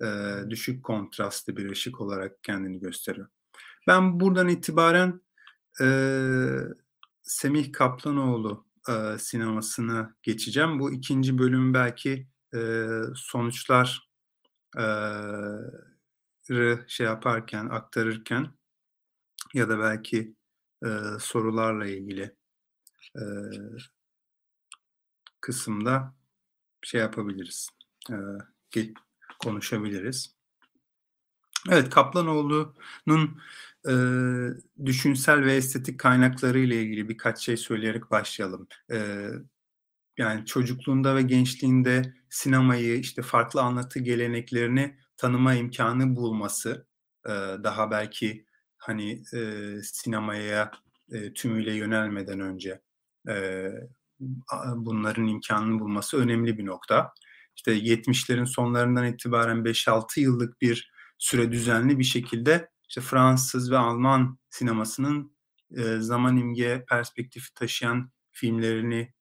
[0.02, 3.28] eee, düşük kontrastlı bir ışık olarak kendini gösteriyor.
[3.88, 5.22] Ben buradan itibaren,
[5.82, 6.60] eee,
[7.24, 10.80] Semih Kaplanoğlu, eee, sinemasına geçeceğim.
[10.80, 11.38] Bu 2.
[11.40, 14.10] bölüm belki, eee, sonuçlar
[16.52, 18.48] rı şey yaparken, aktarırken
[19.56, 20.36] ya da belki,
[20.86, 22.36] eee, sorularla ilgili,
[23.18, 23.52] eee
[25.42, 26.16] kısımda
[26.84, 27.70] şey yapabiliriz,
[28.72, 28.94] ge
[29.40, 30.36] konuşabiliriz.
[31.70, 33.42] Evet, Kaplanoğlu'nun,
[33.88, 34.50] eee,
[34.86, 38.68] düşünsel ve estetik kaynaklarıyla ilgili birkaç şey söyleyerek başlayalım.
[38.92, 39.30] Eee
[40.18, 46.88] yani çocukluğunda ve gençliğinde sinemayı, işte farklı anlatı geleneklerini tanıma imkanı bulması,
[47.28, 47.30] e,
[47.64, 48.46] daha belki
[48.78, 49.40] hani e,
[49.84, 50.72] sinemaya
[51.12, 52.82] e, tümüyle yönelmeden önce
[53.30, 53.68] e,
[54.76, 57.14] bunların imkanını bulması önemli bir nokta.
[57.56, 60.91] İşte 70'lerin sonlarından itibaren 5-6 yıllık bir
[61.22, 65.38] süre düzenli bir şekilde işte Fransız ve Alman sinemasının
[66.00, 69.14] zaman imge perspektifi taşıyan filmlerini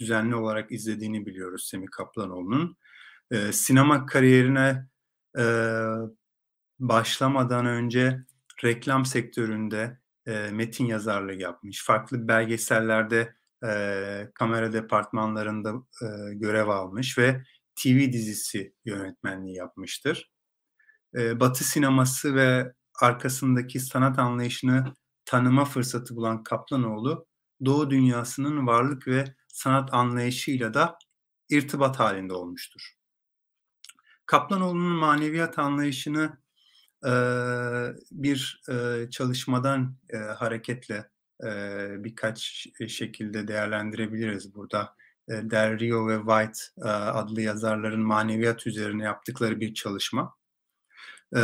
[0.00, 2.76] düzenli olarak izlediğini biliyoruz Semih Kaplanoğlu'nun.
[3.52, 4.86] Sinema kariyerine
[6.78, 8.24] başlamadan önce
[8.64, 9.98] reklam sektöründe
[10.52, 11.84] metin yazarlığı yapmış.
[11.84, 13.34] Farklı belgesellerde
[14.34, 15.74] kamera departmanlarında
[16.32, 17.42] görev almış ve
[17.76, 20.30] TV dizisi yönetmenliği yapmıştır.
[21.14, 24.94] Batı sineması ve arkasındaki sanat anlayışını
[25.24, 27.26] tanıma fırsatı bulan Kaplanoğlu,
[27.64, 30.98] Doğu dünyasının varlık ve sanat anlayışıyla da
[31.50, 32.94] irtibat halinde olmuştur.
[34.26, 36.38] Kaplanoğlu'nun maneviyat anlayışını
[37.06, 37.12] e,
[38.10, 41.10] bir e, çalışmadan e, hareketle
[41.44, 41.48] e,
[42.04, 44.94] birkaç şekilde değerlendirebiliriz burada.
[45.28, 50.37] E, Del Rio ve White e, adlı yazarların maneviyat üzerine yaptıkları bir çalışma.
[51.36, 51.40] E,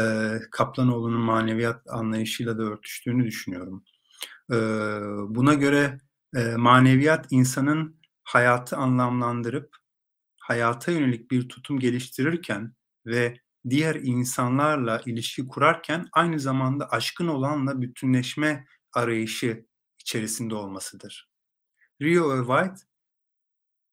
[0.50, 3.84] Kaplanoğlu'nun maneviyat anlayışıyla da örtüştüğünü düşünüyorum.
[4.52, 4.56] E,
[5.28, 5.98] buna göre
[6.36, 9.76] e, maneviyat insanın hayatı anlamlandırıp
[10.40, 12.74] hayata yönelik bir tutum geliştirirken
[13.06, 19.66] ve diğer insanlarla ilişki kurarken aynı zamanda aşkın olanla bütünleşme arayışı
[19.98, 21.30] içerisinde olmasıdır.
[22.02, 22.86] Rio White,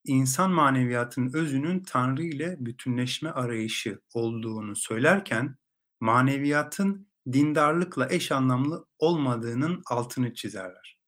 [0.06, 5.56] insan maneviyatının özünün Tanrı ile bütünleşme arayışı olduğunu söylerken,
[6.02, 11.00] maneviyatın dindarlıkla eş anlamlı olmadığının altını çizerler.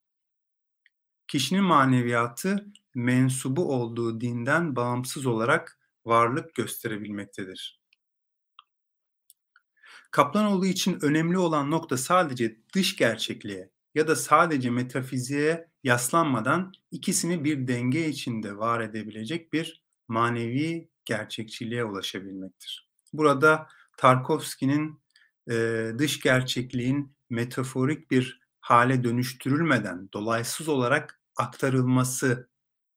[1.28, 7.82] Kişinin maneviyatı mensubu olduğu dinden bağımsız olarak varlık gösterebilmektedir.
[10.12, 17.68] Kaplanoğlu için önemli olan nokta sadece dış gerçekliğe ya da sadece metafiziğe yaslanmadan ikisini bir
[17.68, 22.90] denge içinde var edebilecek bir manevi gerçekçiliğe ulaşabilmektir.
[23.14, 25.02] Burada Tarkovski'nin
[25.52, 32.50] e, dış gerçekliğin metaforik bir hale dönüştürülmeden dolaysız olarak aktarılması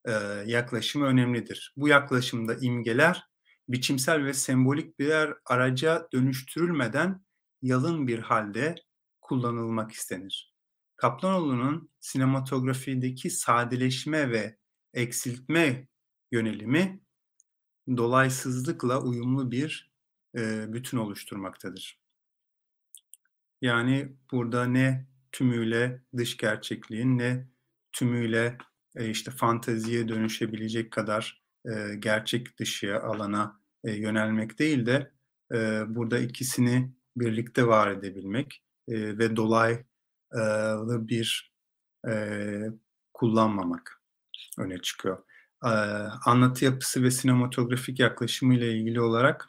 [0.05, 0.11] e,
[0.45, 1.73] yaklaşımı önemlidir.
[1.77, 3.23] Bu yaklaşımda imgeler
[3.69, 7.25] biçimsel ve sembolik birer araca dönüştürülmeden
[7.61, 8.75] yalın bir halde
[9.21, 10.53] kullanılmak istenir.
[10.95, 14.57] Kaplanoğlu'nun sinematografideki sadeleşme ve
[14.93, 15.87] eksiltme
[16.31, 17.01] yönelimi
[17.97, 19.91] dolaysızlıkla uyumlu bir
[20.67, 21.99] bütün oluşturmaktadır.
[23.61, 27.47] Yani burada ne tümüyle dış gerçekliğin ne
[27.91, 28.57] tümüyle
[28.99, 31.43] işte fanteziye dönüşebilecek kadar
[31.99, 35.11] gerçek dışı alana yönelmek değil de
[35.87, 41.53] burada ikisini birlikte var edebilmek ve dolaylı bir
[43.13, 44.01] kullanmamak
[44.57, 45.23] öne çıkıyor.
[46.25, 49.47] Anlatı yapısı ve sinematografik yaklaşımı ile ilgili olarak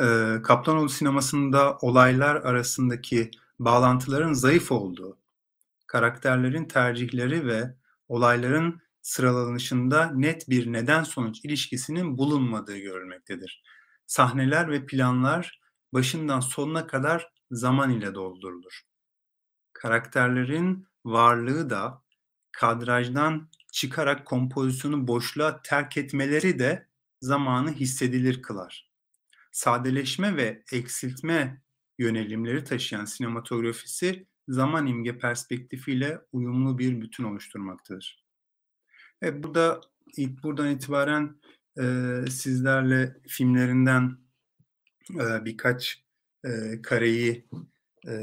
[0.00, 5.18] e, Kaplanoğlu sinemasında olaylar arasındaki bağlantıların zayıf olduğu,
[5.86, 7.74] karakterlerin tercihleri ve
[8.08, 13.62] olayların sıralanışında net bir neden-sonuç ilişkisinin bulunmadığı görülmektedir.
[14.06, 15.60] Sahneler ve planlar
[15.92, 18.82] başından sonuna kadar zaman ile doldurulur.
[19.72, 22.02] Karakterlerin varlığı da
[22.52, 26.86] kadrajdan çıkarak kompozisyonu boşluğa terk etmeleri de
[27.20, 28.85] zamanı hissedilir kılar.
[29.56, 31.62] Sadeleşme ve eksiltme
[31.98, 38.24] yönelimleri taşıyan sinematografisi zaman imge perspektifiyle uyumlu bir bütün oluşturmaktadır.
[39.22, 39.80] Evet, burada
[40.16, 41.40] ilk buradan itibaren
[41.78, 41.84] e,
[42.30, 44.18] sizlerle filmlerinden
[45.10, 46.04] e, birkaç
[46.44, 47.48] e, kareyi
[48.08, 48.14] e,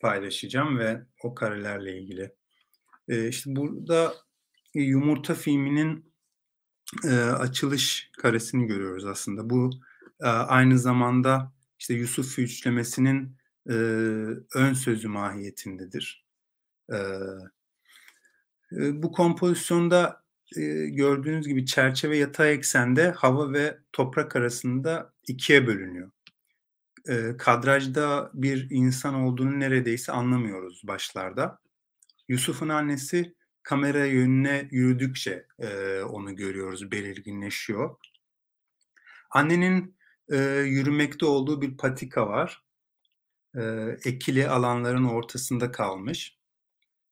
[0.00, 2.34] paylaşacağım ve o karelerle ilgili.
[3.08, 4.14] E, işte burada
[4.74, 6.14] Yumurta filminin
[7.04, 9.50] e, açılış karesini görüyoruz aslında.
[9.50, 9.70] Bu
[10.28, 13.36] aynı zamanda işte Yusuf üçlemesinin
[13.68, 13.72] e,
[14.54, 16.26] ön sözü mahiyetindedir.
[16.92, 16.96] E,
[18.72, 20.22] bu kompozisyonda
[20.86, 26.10] gördüğünüz gibi çerçeve yatay eksende hava ve toprak arasında ikiye bölünüyor.
[27.38, 31.58] kadrajda bir insan olduğunu neredeyse anlamıyoruz başlarda.
[32.28, 35.46] Yusuf'un annesi kamera yönüne yürüdükçe
[36.08, 37.96] onu görüyoruz, belirginleşiyor.
[39.30, 39.96] Annenin
[40.64, 42.64] yürümekte olduğu bir patika var.
[44.04, 46.38] ekili alanların ortasında kalmış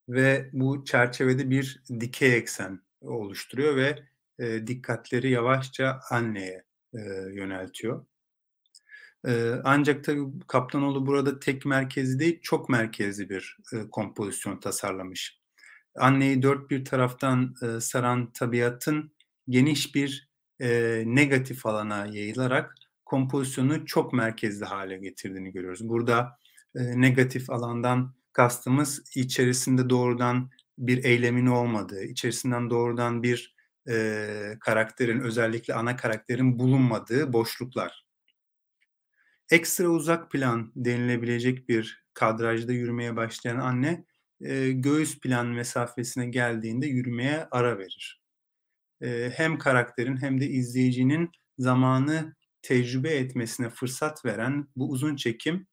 [0.08, 3.98] ve bu çerçevede bir dikey eksen oluşturuyor ve
[4.38, 6.98] e, dikkatleri yavaşça anneye e,
[7.34, 8.06] yöneltiyor.
[9.26, 15.40] E, ancak tabii Kaptanoğlu burada tek merkezli değil, çok merkezli bir e, kompozisyon tasarlamış.
[15.96, 19.12] Anneyi dört bir taraftan e, saran tabiatın
[19.48, 20.30] geniş bir
[20.61, 22.74] e, negatif alana yayılarak
[23.11, 25.88] kompozisyonu çok merkezli hale getirdiğini görüyoruz.
[25.88, 26.38] Burada
[26.74, 33.54] e, negatif alandan kastımız içerisinde doğrudan bir eylemin olmadığı, içerisinden doğrudan bir
[33.88, 38.06] e, karakterin, özellikle ana karakterin bulunmadığı boşluklar.
[39.50, 44.04] Ekstra uzak plan denilebilecek bir kadrajda yürümeye başlayan anne,
[44.40, 48.22] e, göğüs plan mesafesine geldiğinde yürümeye ara verir.
[49.02, 55.66] E, hem karakterin hem de izleyicinin zamanı tecrübe etmesine fırsat veren bu uzun çekim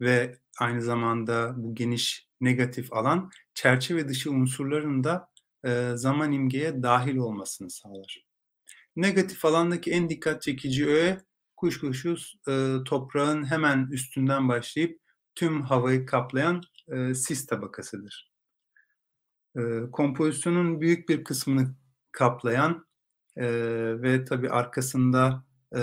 [0.00, 5.28] ve aynı zamanda bu geniş negatif alan çerçeve dışı unsurların da
[5.64, 8.26] e, zaman imgeye dahil olmasını sağlar.
[8.96, 11.20] Negatif alandaki en dikkat çekici öğe
[11.56, 15.00] kuşkusuz e, toprağın hemen üstünden başlayıp
[15.34, 18.32] tüm havayı kaplayan e, sis tabakasıdır.
[19.56, 19.60] E,
[19.92, 21.74] kompozisyonun büyük bir kısmını
[22.12, 22.86] kaplayan
[23.36, 23.46] e,
[24.02, 25.44] ve tabi arkasında
[25.74, 25.80] e,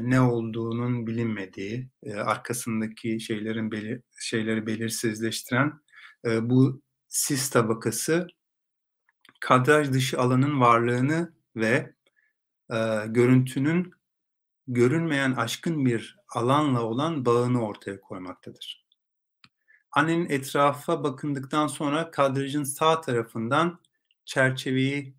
[0.00, 5.80] ne olduğunun bilinmediği, e, arkasındaki şeylerin belir, şeyleri belirsizleştiren
[6.26, 8.26] e, bu sis tabakası
[9.40, 11.94] kadraj dışı alanın varlığını ve
[12.72, 13.92] e, görüntünün
[14.66, 18.86] görünmeyen aşkın bir alanla olan bağını ortaya koymaktadır.
[19.92, 23.80] Annenin etrafa bakındıktan sonra kadrajın sağ tarafından
[24.24, 25.14] çerçeveyi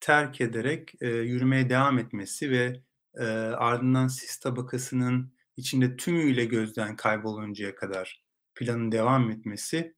[0.00, 2.82] terk ederek e, yürümeye devam etmesi ve
[3.18, 3.24] e,
[3.56, 9.94] ardından sis tabakasının içinde tümüyle gözden kayboluncaya kadar planın devam etmesi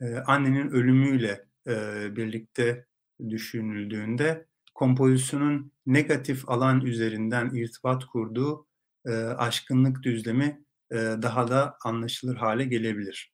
[0.00, 2.86] e, annenin ölümüyle e, birlikte
[3.28, 8.66] düşünüldüğünde kompozisyonun negatif alan üzerinden irtibat kurduğu
[9.06, 13.32] e, aşkınlık düzlemi e, daha da anlaşılır hale gelebilir.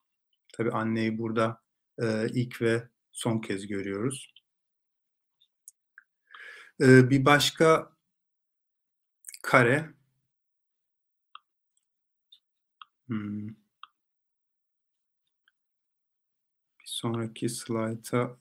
[0.57, 1.61] Tabi anneyi burada
[2.02, 4.34] e, ilk ve son kez görüyoruz.
[6.80, 7.93] E, bir başka
[9.45, 9.90] kare
[13.07, 13.49] hmm.
[16.78, 18.36] bir sonraki slayta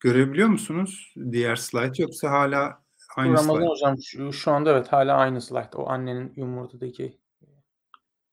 [0.00, 2.84] görebiliyor musunuz diğer slide yoksa hala
[3.16, 3.66] aynı Ramazan slide?
[3.66, 5.76] hocam şu, şu anda evet hala aynı slide.
[5.76, 7.18] O annenin yumurtadaki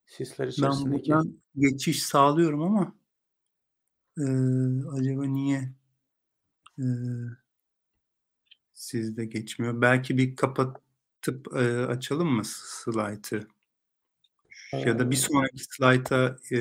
[0.06, 1.10] sisler Ben içerisindeki.
[1.10, 2.96] buradan geçiş sağlıyorum ama
[4.18, 4.24] e,
[5.00, 5.74] acaba niye
[6.80, 6.86] e,
[8.74, 9.82] sizde geçmiyor?
[9.82, 10.36] Belki bir
[11.22, 13.48] kapatıp e, açalım mı slaytı?
[14.74, 16.60] Ya da bir sonraki slayta e,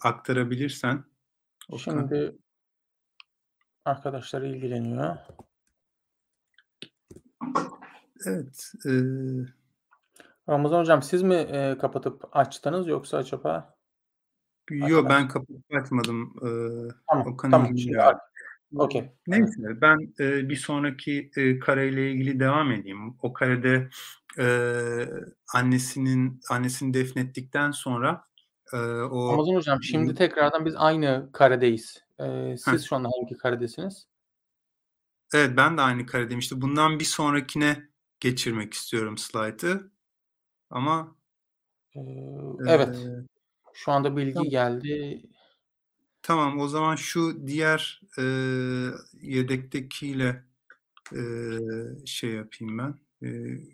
[0.00, 1.04] aktarabilirsen.
[1.68, 1.78] Okan.
[1.78, 2.36] Şimdi
[3.84, 5.16] arkadaşlar ilgileniyor.
[8.26, 8.72] Evet.
[8.86, 8.90] E,
[10.48, 13.74] Ramazan hocam siz mi e, kapatıp açtınız yoksa acaba?
[14.70, 16.34] Yok ben kapatıp açmadım.
[16.36, 16.48] E,
[17.10, 17.78] Tamam, Okan tamam.
[17.78, 17.98] Şimdi
[18.76, 19.12] Okey.
[19.26, 23.16] Neyse ben e, bir sonraki e, kareyle ilgili devam edeyim.
[23.22, 23.88] O karede
[24.38, 24.46] e,
[25.54, 28.24] annesinin annesini defnettikten sonra
[28.72, 32.04] e, o Ramazan hocam şimdi tekrardan biz aynı karedeyiz.
[32.20, 34.06] Ee, siz şu anda hangi karedesiniz?
[35.34, 36.38] Evet ben de aynı karedeyim.
[36.38, 37.88] İşte bundan bir sonrakine
[38.20, 39.90] geçirmek istiyorum slaytı.
[40.70, 41.16] Ama
[41.96, 43.08] Ee, e, evet.
[43.72, 44.50] Şu anda bilgi tamam.
[44.50, 45.22] geldi.
[46.22, 48.22] Tamam o zaman şu diğer e,
[49.20, 50.44] yedektekiyle
[51.12, 51.20] e,
[52.06, 52.94] şey yapayım ben.
[53.26, 53.28] E,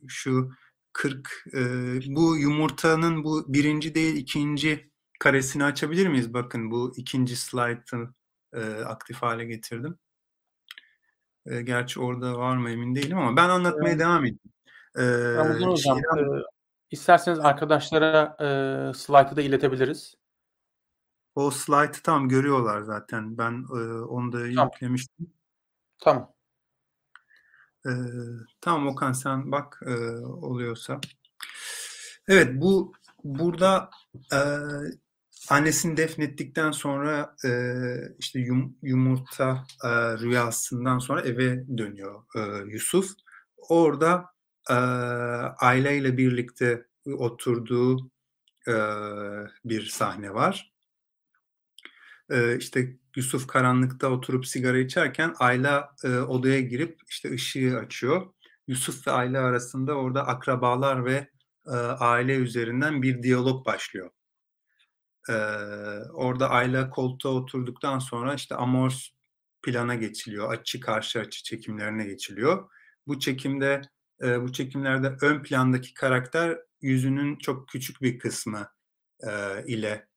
[0.08, 0.50] şu
[0.92, 1.60] 40 e,
[2.06, 4.90] bu yumurtanın bu birinci değil ikinci
[5.20, 6.34] karesini açabilir miyiz?
[6.34, 8.14] Bakın bu ikinci slaytı
[8.54, 9.98] e, aktif hale getirdim.
[11.46, 14.00] E, gerçi orada var mı emin değilim ama ben anlatmaya Evet.
[14.00, 14.40] devam edeyim.
[14.96, 15.02] E,
[15.34, 16.42] Ramazan hocam şeyden- e,
[16.90, 18.46] isterseniz arkadaşlara e,
[18.94, 20.14] slaytı da iletebiliriz.
[21.36, 23.38] O slaytı tam görüyorlar zaten.
[23.38, 24.70] Ben e, onu da Tamam.
[24.72, 25.30] yüklemiştim.
[25.98, 26.32] Tamam.
[27.86, 27.90] Ee,
[28.60, 29.94] tamam Okan sen bak e,
[30.26, 31.00] oluyorsa.
[32.28, 32.92] Evet bu
[33.24, 33.90] burada
[34.32, 34.38] e,
[35.50, 37.50] annesini defnettikten sonra e,
[38.18, 42.40] işte yum, yumurta e, rüyasından sonra eve dönüyor e,
[42.72, 43.10] Yusuf.
[43.56, 44.24] Orada
[44.70, 44.74] e,
[45.60, 48.10] aileyle birlikte oturduğu
[48.68, 48.74] e,
[49.64, 50.75] bir sahne var.
[52.30, 55.94] E, işte Yusuf karanlıkta oturup sigara içerken Ayla
[56.28, 58.26] odaya girip işte ışığı açıyor.
[58.66, 61.30] Yusuf ve Ayla arasında orada akrabalar ve
[61.98, 64.10] aile üzerinden bir diyalog başlıyor.
[66.12, 69.08] Orada Ayla koltuğa oturduktan sonra işte Amors
[69.62, 70.52] plana geçiliyor.
[70.52, 72.70] Açı karşı açı çekimlerine geçiliyor.
[73.06, 73.82] Bu çekimde
[74.22, 78.68] bu çekimlerde ön plandaki karakter yüzünün çok küçük bir kısmı
[79.66, 80.08] ile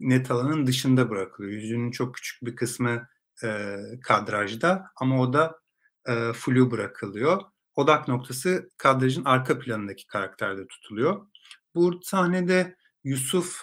[0.00, 1.52] net alanın dışında bırakılıyor.
[1.52, 3.08] Yüzünün çok küçük bir kısmı
[3.44, 5.60] e, kadrajda ama o da
[6.08, 7.42] e, flu bırakılıyor.
[7.74, 11.26] Odak noktası kadrajın arka planındaki karakterde tutuluyor.
[11.74, 13.60] Bu sahnede Yusuf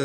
[0.00, 0.04] e,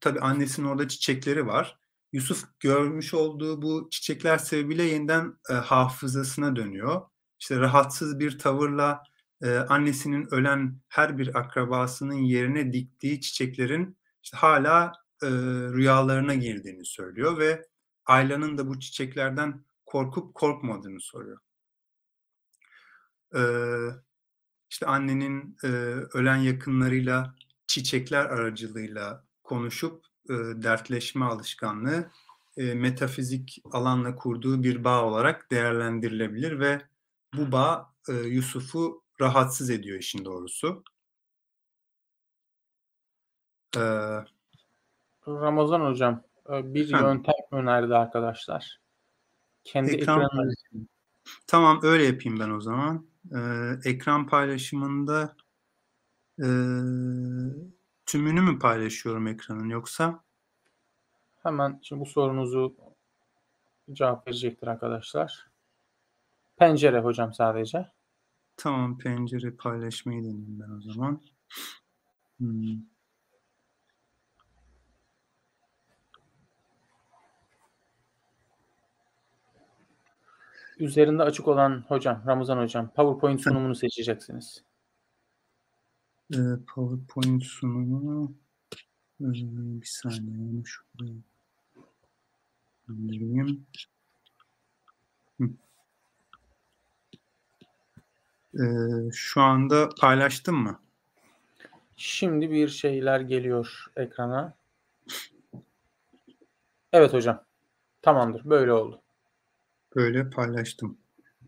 [0.00, 1.78] tabii annesinin orada çiçekleri var.
[2.12, 7.02] Yusuf görmüş olduğu bu çiçekler sebebiyle yeniden e, hafızasına dönüyor.
[7.40, 9.02] İşte rahatsız bir tavırla
[9.42, 14.92] e, annesinin ölen her bir akrabasının yerine diktiği çiçeklerin işte hala
[15.22, 15.28] e,
[15.72, 17.66] rüyalarına girdiğini söylüyor ve
[18.06, 21.38] Ayla'nın da bu çiçeklerden korkup korkmadığını soruyor.
[23.34, 23.42] E,
[24.70, 25.66] işte annenin e,
[26.12, 27.34] ölen yakınlarıyla
[27.66, 32.10] çiçekler aracılığıyla konuşup e, dertleşme alışkanlığı
[32.56, 36.82] e, metafizik alanla kurduğu bir bağ olarak değerlendirilebilir ve
[37.34, 40.84] bu bağ e, Yusuf'u rahatsız ediyor işin doğrusu.
[43.76, 44.24] Ee,
[45.28, 47.00] Ramazan hocam bir ha.
[47.00, 48.80] yöntem önerdi arkadaşlar.
[49.64, 50.52] Kendi ekran ekranını...
[51.46, 53.06] Tamam öyle yapayım ben o zaman.
[53.34, 55.36] Ee, ekran paylaşımında
[56.38, 56.46] e,
[58.06, 60.24] tümünü mü paylaşıyorum ekranın yoksa?
[61.42, 62.76] Hemen şimdi bu sorunuzu
[63.92, 65.50] cevap verecektir arkadaşlar.
[66.56, 67.86] Pencere hocam sadece.
[68.56, 71.20] Tamam pencere paylaşmayı deneyim ben o zaman.
[72.38, 72.76] Hmm.
[80.80, 84.64] Üzerinde açık olan hocam, Ramazan hocam, PowerPoint sunumunu seçeceksiniz.
[86.34, 86.38] Ee,
[86.74, 88.32] PowerPoint sunumu
[89.20, 89.24] ee,
[89.80, 91.14] bir saniye şuraya
[92.88, 93.66] göndereyim.
[98.54, 100.80] Ee, şu anda paylaştım mı?
[101.96, 104.54] Şimdi bir şeyler geliyor ekrana.
[106.92, 107.44] Evet hocam.
[108.02, 108.44] Tamamdır.
[108.44, 109.02] Böyle oldu.
[109.96, 110.98] Böyle paylaştım.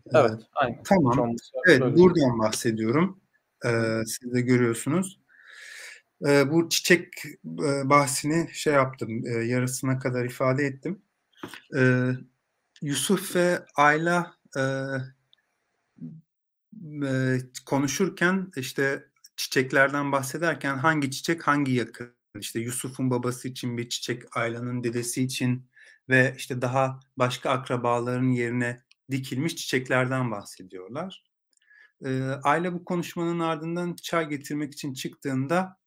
[0.05, 0.31] Evet.
[0.31, 0.83] evet aynen.
[0.83, 1.35] Tamam.
[1.67, 1.81] Evet.
[1.81, 3.21] Buradan bahsediyorum.
[3.65, 5.19] Ee, siz de görüyorsunuz.
[6.27, 7.13] Ee, bu çiçek
[7.45, 9.25] e, bahsini şey yaptım.
[9.27, 11.01] E, yarısına kadar ifade ettim.
[11.77, 12.11] Ee,
[12.81, 14.61] Yusuf ve Ayla e,
[17.07, 22.13] e, konuşurken işte çiçeklerden bahsederken hangi çiçek hangi yakın?
[22.39, 25.65] İşte Yusuf'un babası için bir çiçek, Ayla'nın dedesi için
[26.09, 31.23] ve işte daha başka akrabaların yerine dikilmiş çiçeklerden bahsediyorlar.
[32.05, 35.77] E, Ayla bu konuşmanın ardından çay getirmek için çıktığında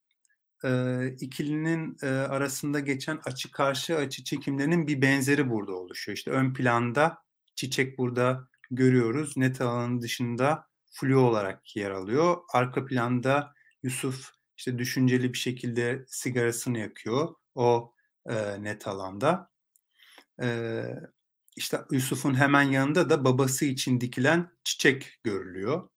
[1.20, 6.16] ikilinin arasında geçen açı karşı açı çekimlerinin bir benzeri burada oluşuyor.
[6.16, 7.18] İşte ön planda
[7.54, 9.36] çiçek burada görüyoruz.
[9.36, 12.36] Net alanın dışında flu olarak yer alıyor.
[12.52, 13.52] Arka planda
[13.82, 17.92] Yusuf işte düşünceli bir şekilde sigarasını yakıyor o
[18.58, 19.50] net alanda.
[20.42, 20.82] E,
[21.56, 25.88] işte Yusuf'un hemen yanında da babası için dikilen çiçek görülüyor.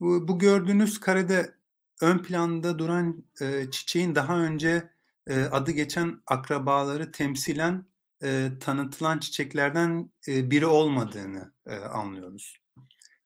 [0.00, 1.54] Bu, bu gördüğünüz karede
[2.02, 4.90] ön planda duran e, çiçeğin daha önce
[5.26, 7.86] e, adı geçen akrabaları temsilen
[8.22, 12.60] e, tanıtılan çiçeklerden e, biri olmadığını e, anlıyoruz.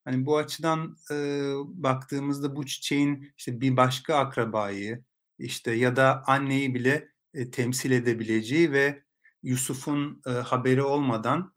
[0.05, 1.17] Hani bu açıdan e,
[1.65, 5.05] baktığımızda bu çiçeğin işte bir başka akrabayı
[5.39, 9.04] işte ya da anneyi bile e, temsil edebileceği ve
[9.45, 11.55] Yusuf'un e, haberi olmadan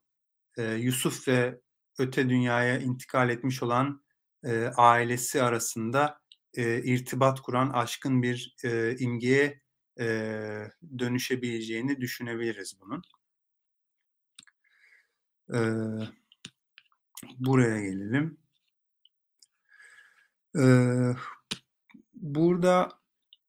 [0.57, 1.61] e, Yusuf ve
[1.99, 4.03] öte dünyaya intikal etmiş olan
[4.43, 6.21] e, ailesi arasında
[6.53, 9.61] e, irtibat kuran aşkın bir e, imgeye
[9.99, 10.05] e,
[10.99, 13.01] dönüşebileceğini düşünebiliriz bunun.
[15.53, 15.59] E,
[17.39, 18.37] buraya gelelim.
[20.59, 20.63] E,
[22.13, 22.89] burada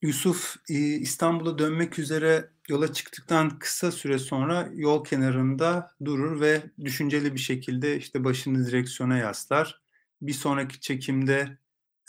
[0.03, 7.41] Yusuf İstanbul'a dönmek üzere yola çıktıktan kısa süre sonra yol kenarında durur ve düşünceli bir
[7.41, 9.81] şekilde işte başını direksiyona yaslar.
[10.23, 11.59] Bir sonraki çekimde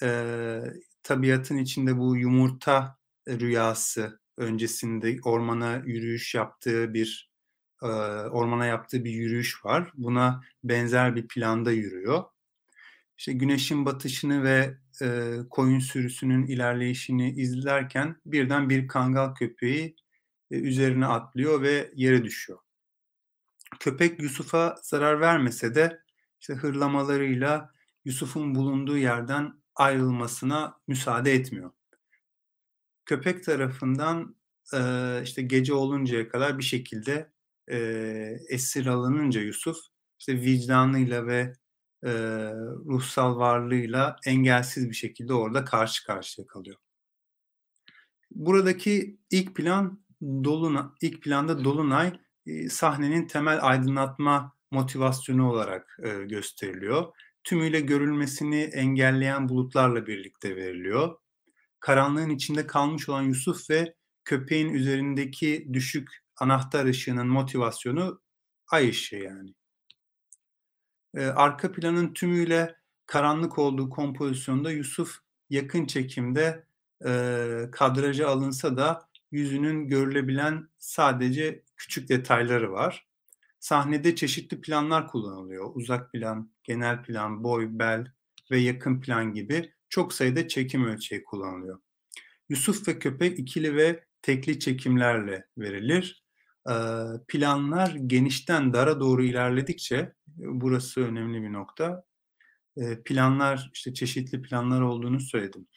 [0.03, 0.59] e,
[1.03, 2.97] tabiatın içinde bu yumurta
[3.27, 7.31] rüyası öncesinde ormana yürüyüş yaptığı bir
[7.83, 7.87] e,
[8.31, 9.91] ormana yaptığı bir yürüyüş var.
[9.93, 12.23] Buna benzer bir planda yürüyor.
[13.17, 19.95] İşte güneşin batışını ve e, koyun sürüsünün ilerleyişini izlerken birden bir kangal köpeği
[20.51, 22.59] üzerine atlıyor ve yere düşüyor.
[23.79, 26.01] Köpek Yusuf'a zarar vermese de
[26.39, 27.73] işte hırlamalarıyla
[28.05, 31.71] Yusuf'un bulunduğu yerden ayrılmasına müsaade etmiyor.
[33.05, 34.35] Köpek tarafından
[34.73, 34.79] e,
[35.23, 37.31] işte gece oluncaya kadar bir şekilde
[37.71, 37.77] e,
[38.49, 39.77] esir alınınca Yusuf
[40.19, 41.53] işte vicdanıyla ve
[42.03, 42.11] e,
[42.85, 46.77] ruhsal varlığıyla engelsiz bir şekilde orada karşı karşıya kalıyor.
[48.31, 57.13] Buradaki ilk plan Dolunay, ilk planda Dolunay e, sahnenin temel aydınlatma motivasyonu olarak e, gösteriliyor.
[57.43, 61.17] Tümüyle görülmesini engelleyen bulutlarla birlikte veriliyor.
[61.79, 63.95] Karanlığın içinde kalmış olan Yusuf ve
[64.25, 68.21] köpeğin üzerindeki düşük anahtar ışığının motivasyonu
[68.67, 69.53] ay ışığı yani.
[71.15, 75.17] Ee, arka planın tümüyle karanlık olduğu kompozisyonda Yusuf
[75.49, 76.65] yakın çekimde
[77.05, 77.11] e,
[77.71, 83.07] kadraja alınsa da yüzünün görülebilen sadece küçük detayları var.
[83.59, 85.71] Sahnede çeşitli planlar kullanılıyor.
[85.73, 88.11] Uzak plan, genel plan, boy, bel
[88.51, 91.79] ve yakın plan gibi çok sayıda çekim ölçeği kullanılıyor.
[92.49, 96.23] Yusuf ve köpek ikili ve tekli çekimlerle verilir.
[97.27, 102.03] Planlar genişten dara doğru ilerledikçe, burası önemli bir nokta.
[103.05, 105.67] Planlar, işte çeşitli planlar olduğunu söyledim.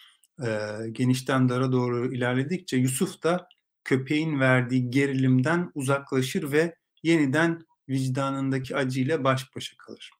[0.92, 3.48] Genişten dara doğru ilerledikçe Yusuf da
[3.84, 10.10] köpeğin verdiği gerilimden uzaklaşır ve yeniden vicdanındaki acıyla baş başa kalır.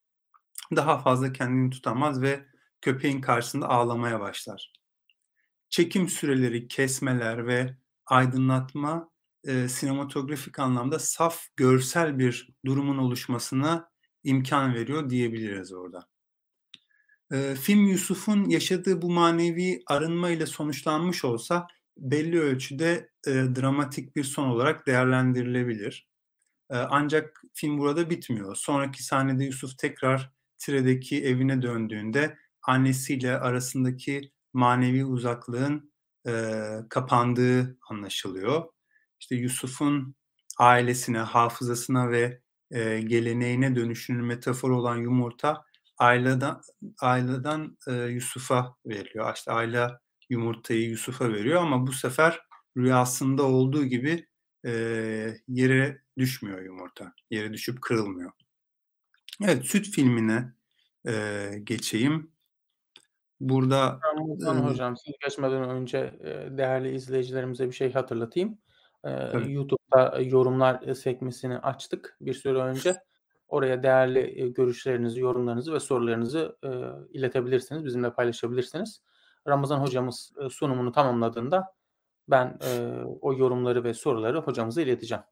[0.76, 2.46] Daha fazla kendini tutamaz ve
[2.80, 4.72] köpeğin karşısında ağlamaya başlar.
[5.70, 9.10] Çekim süreleri, kesmeler ve aydınlatma
[9.44, 13.90] e, sinematografik anlamda saf görsel bir durumun oluşmasına
[14.24, 16.11] imkan veriyor diyebiliriz orada.
[17.54, 21.66] Film Yusuf'un yaşadığı bu manevi arınma ile sonuçlanmış olsa
[21.96, 26.08] belli ölçüde e, dramatik bir son olarak değerlendirilebilir.
[26.70, 28.56] E, ancak film burada bitmiyor.
[28.56, 35.92] Sonraki sahnede Yusuf tekrar Tire'deki evine döndüğünde annesiyle arasındaki manevi uzaklığın
[36.26, 36.32] e,
[36.90, 38.64] kapandığı anlaşılıyor.
[39.20, 40.14] İşte Yusuf'un
[40.58, 45.64] ailesine, hafızasına ve e, geleneğine dönüşünün metaforu olan yumurta
[46.02, 46.56] aileden,
[47.00, 49.34] aileden e, Yusuf'a veriliyor.
[49.34, 49.88] İşte aile
[50.28, 52.40] yumurtayı Yusuf'a veriyor ama bu sefer
[52.76, 54.26] rüyasında olduğu gibi
[54.66, 54.70] e,
[55.48, 57.12] yere düşmüyor yumurta.
[57.30, 58.32] Yere düşüp kırılmıyor.
[59.44, 60.52] Evet, Süt filmine
[61.06, 62.32] e, geçeyim.
[63.40, 68.58] Burada Ramazan e, hocam siz geçmeden önce e, değerli izleyicilerimize bir şey hatırlatayım.
[69.04, 73.02] E, YouTube'da yorumlar sekmesini açtık bir süre önce.
[73.52, 76.68] Oraya değerli görüşlerinizi, yorumlarınızı ve sorularınızı e,
[77.18, 79.02] iletebilirsiniz, bizimle paylaşabilirsiniz.
[79.48, 81.74] Ramazan hocamız e, sunumunu tamamladığında
[82.28, 85.24] ben e, o yorumları ve soruları hocamıza ileteceğim.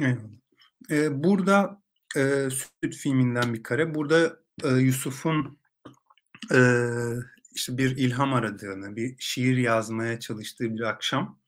[0.00, 0.42] Eyvallah.
[0.90, 1.82] Ee, burada
[2.16, 3.94] e, Süt filminden bir kare.
[3.94, 5.58] Burada e, Yusuf'un
[6.54, 6.58] e,
[7.54, 11.38] işte bir ilham aradığını, bir şiir yazmaya çalıştığı bir akşam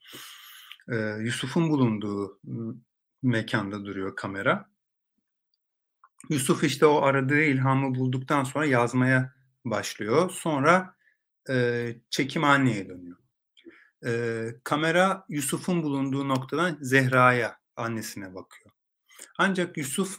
[1.21, 2.41] Yusuf'un bulunduğu
[3.25, 4.71] mekanda duruyor kamera.
[6.29, 10.31] Yusuf işte o aradığı ilhamı bulduktan sonra yazmaya başlıyor.
[10.31, 10.97] Sonra
[11.51, 13.17] e, çekim anneye dönüyor.
[14.07, 18.71] E, kamera Yusuf'un bulunduğu noktadan Zehra'ya, annesine bakıyor.
[19.39, 20.19] Ancak Yusuf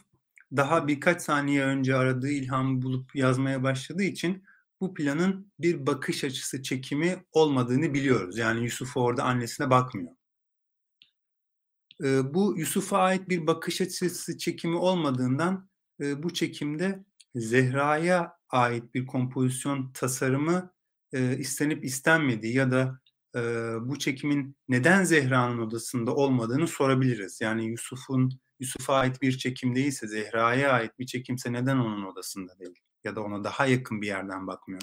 [0.56, 4.44] daha birkaç saniye önce aradığı ilhamı bulup yazmaya başladığı için
[4.80, 8.38] bu planın bir bakış açısı çekimi olmadığını biliyoruz.
[8.38, 10.12] Yani Yusuf orada annesine bakmıyor.
[12.00, 15.68] Bu Yusuf'a ait bir bakış açısı çekimi olmadığından
[16.00, 20.72] e, bu çekimde Zehra'ya ait bir kompozisyon tasarımı
[21.12, 23.00] e, istenip istenmediği ya da
[23.36, 23.40] e,
[23.80, 27.40] bu çekimin neden Zehra'nın odasında olmadığını sorabiliriz.
[27.40, 32.80] Yani Yusuf'un Yusuf'a ait bir çekim değilse, Zehra'ya ait bir çekimse neden onun odasında değil?
[33.04, 34.82] Ya da ona daha yakın bir yerden bakmıyor.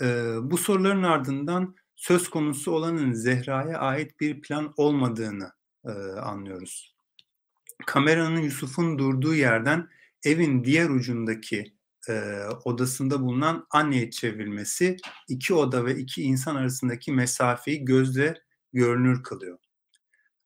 [0.00, 0.06] E,
[0.42, 5.52] bu soruların ardından söz konusu olanın Zehra'ya ait bir plan olmadığını
[5.84, 5.90] e,
[6.20, 6.94] anlıyoruz.
[7.86, 9.88] Kameranın Yusuf'un durduğu yerden
[10.24, 11.74] evin diğer ucundaki
[12.08, 14.96] e, odasında bulunan anneye çevrilmesi
[15.28, 18.34] iki oda ve iki insan arasındaki mesafeyi gözle
[18.72, 19.58] görünür kılıyor.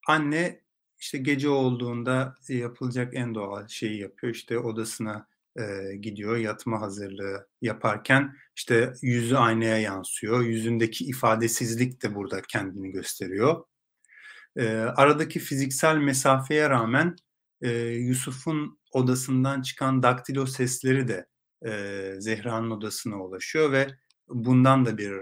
[0.09, 0.61] Anne
[0.99, 4.35] işte gece olduğunda yapılacak en doğal şeyi yapıyor.
[4.35, 5.29] İşte odasına
[5.59, 10.41] e, gidiyor yatma hazırlığı yaparken işte yüzü aynaya yansıyor.
[10.41, 13.65] Yüzündeki ifadesizlik de burada kendini gösteriyor.
[14.57, 17.17] E, aradaki fiziksel mesafeye rağmen
[17.63, 21.27] e, Yusuf'un odasından çıkan daktilo sesleri de
[21.67, 23.89] e, Zehra'nın odasına ulaşıyor ve
[24.29, 25.13] bundan da bir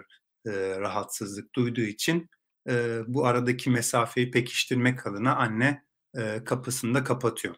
[0.47, 2.31] e, rahatsızlık duyduğu için
[2.69, 5.83] e, bu aradaki mesafeyi pekiştirmek adına anne
[6.17, 7.55] e, kapısını da kapatıyor.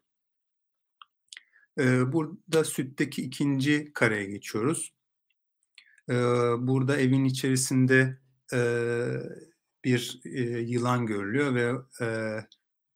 [1.79, 4.93] Burada sütteki ikinci kareye geçiyoruz.
[6.59, 8.19] Burada evin içerisinde
[9.85, 10.21] bir
[10.67, 11.73] yılan görülüyor ve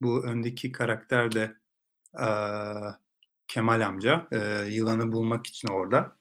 [0.01, 1.57] Bu öndeki karakter de
[3.49, 4.29] Kemal amca.
[4.69, 6.17] Yılanı bulmak için orada.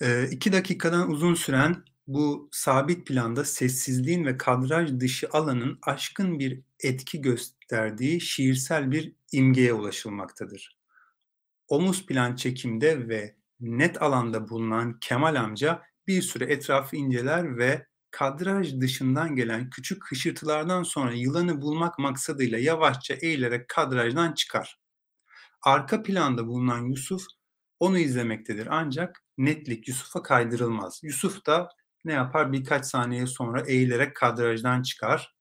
[0.00, 6.60] E, iki dakikadan uzun süren bu sabit planda sessizliğin ve kadraj dışı alanın aşkın bir
[6.80, 10.78] etki gösterdiği şiirsel bir imgeye ulaşılmaktadır.
[11.68, 18.80] Omuz plan çekimde ve net alanda bulunan Kemal amca bir süre etrafı inceler ve kadraj
[18.80, 24.80] dışından gelen küçük hışırtılardan sonra yılanı bulmak maksadıyla yavaşça eğilerek kadrajdan çıkar.
[25.62, 27.22] Arka planda bulunan Yusuf
[27.80, 31.00] onu izlemektedir ancak netlik Yusuf'a kaydırılmaz.
[31.02, 31.68] Yusuf da
[32.04, 32.52] ne yapar?
[32.52, 35.34] Birkaç saniye sonra eğilerek kadrajdan çıkar.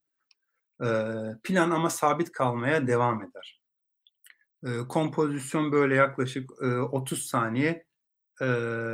[1.44, 3.59] plan ama sabit kalmaya devam eder.
[4.89, 7.86] Kompozisyon böyle yaklaşık 30 saniye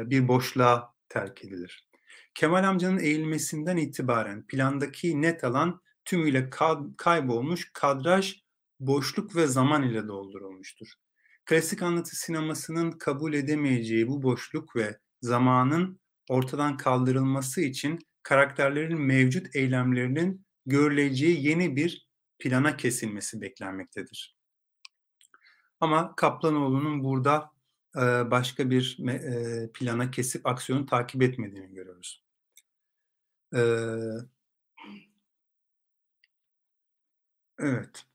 [0.05, 1.89] bir boşluğa terk edilir.
[2.33, 6.49] Kemal amcanın eğilmesinden itibaren plandaki net alan tümüyle
[6.97, 8.35] kaybolmuş, kadraj
[8.79, 10.87] boşluk ve zaman ile doldurulmuştur.
[11.45, 15.99] Klasik anlatı sinemasının kabul edemeyeceği bu boşluk ve zamanın
[16.29, 22.07] ortadan kaldırılması için karakterlerin mevcut eylemlerinin görüleceği yeni bir
[22.39, 24.34] plana kesilmesi beklenmektedir.
[25.79, 27.51] Ama Kaplanoğlu'nun burada
[28.31, 28.97] başka bir
[29.73, 32.23] plana kesip aksiyonu takip etmediğini görüyoruz.
[37.59, 38.05] Evet.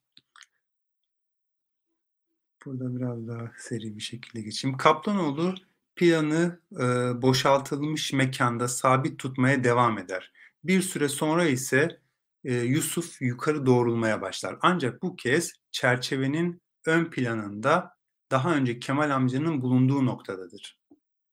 [2.64, 4.76] Burada biraz daha seri bir şekilde geçeyim.
[4.76, 5.54] Kaplanoğlu
[5.96, 6.82] planı e,
[7.22, 10.32] boşaltılmış mekanda sabit tutmaya devam eder.
[10.64, 12.00] Bir süre sonra ise
[12.44, 14.58] e, Yusuf yukarı doğrulmaya başlar.
[14.62, 17.94] Ancak bu kez çerçevenin ön planında
[18.30, 20.80] daha önce Kemal amcanın bulunduğu noktadadır.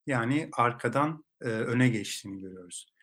[0.06, 2.93] Yani arkadan e, öne geçtiğini görüyoruz.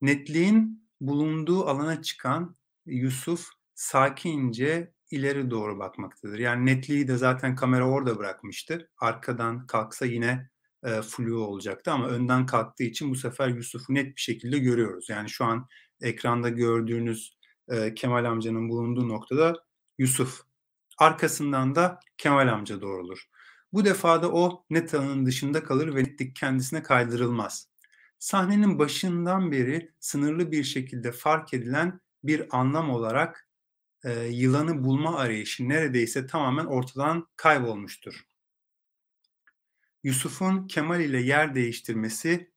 [0.00, 6.38] Netliğin bulunduğu alana çıkan Yusuf sakince ileri doğru bakmaktadır.
[6.38, 8.90] Yani netliği de zaten kamera orada bırakmıştı.
[8.98, 10.50] Arkadan kalksa yine
[10.84, 15.08] e, flu olacaktı ama önden kalktığı için bu sefer Yusuf'u net bir şekilde görüyoruz.
[15.08, 15.66] Yani şu an
[16.00, 17.38] ekranda gördüğünüz
[17.68, 19.64] e, Kemal amcanın bulunduğu noktada
[19.98, 20.49] Yusuf.
[21.00, 23.28] Arkasından da Kemal amca doğrulur.
[23.72, 27.68] Bu defada o net alanın dışında kalır ve netlik kendisine kaydırılmaz.
[28.18, 33.48] Sahnenin başından beri sınırlı bir şekilde fark edilen bir anlam olarak
[34.04, 38.24] e, yılanı bulma arayışı neredeyse tamamen ortadan kaybolmuştur.
[40.02, 42.50] Yusuf'un Kemal ile yer değiştirmesi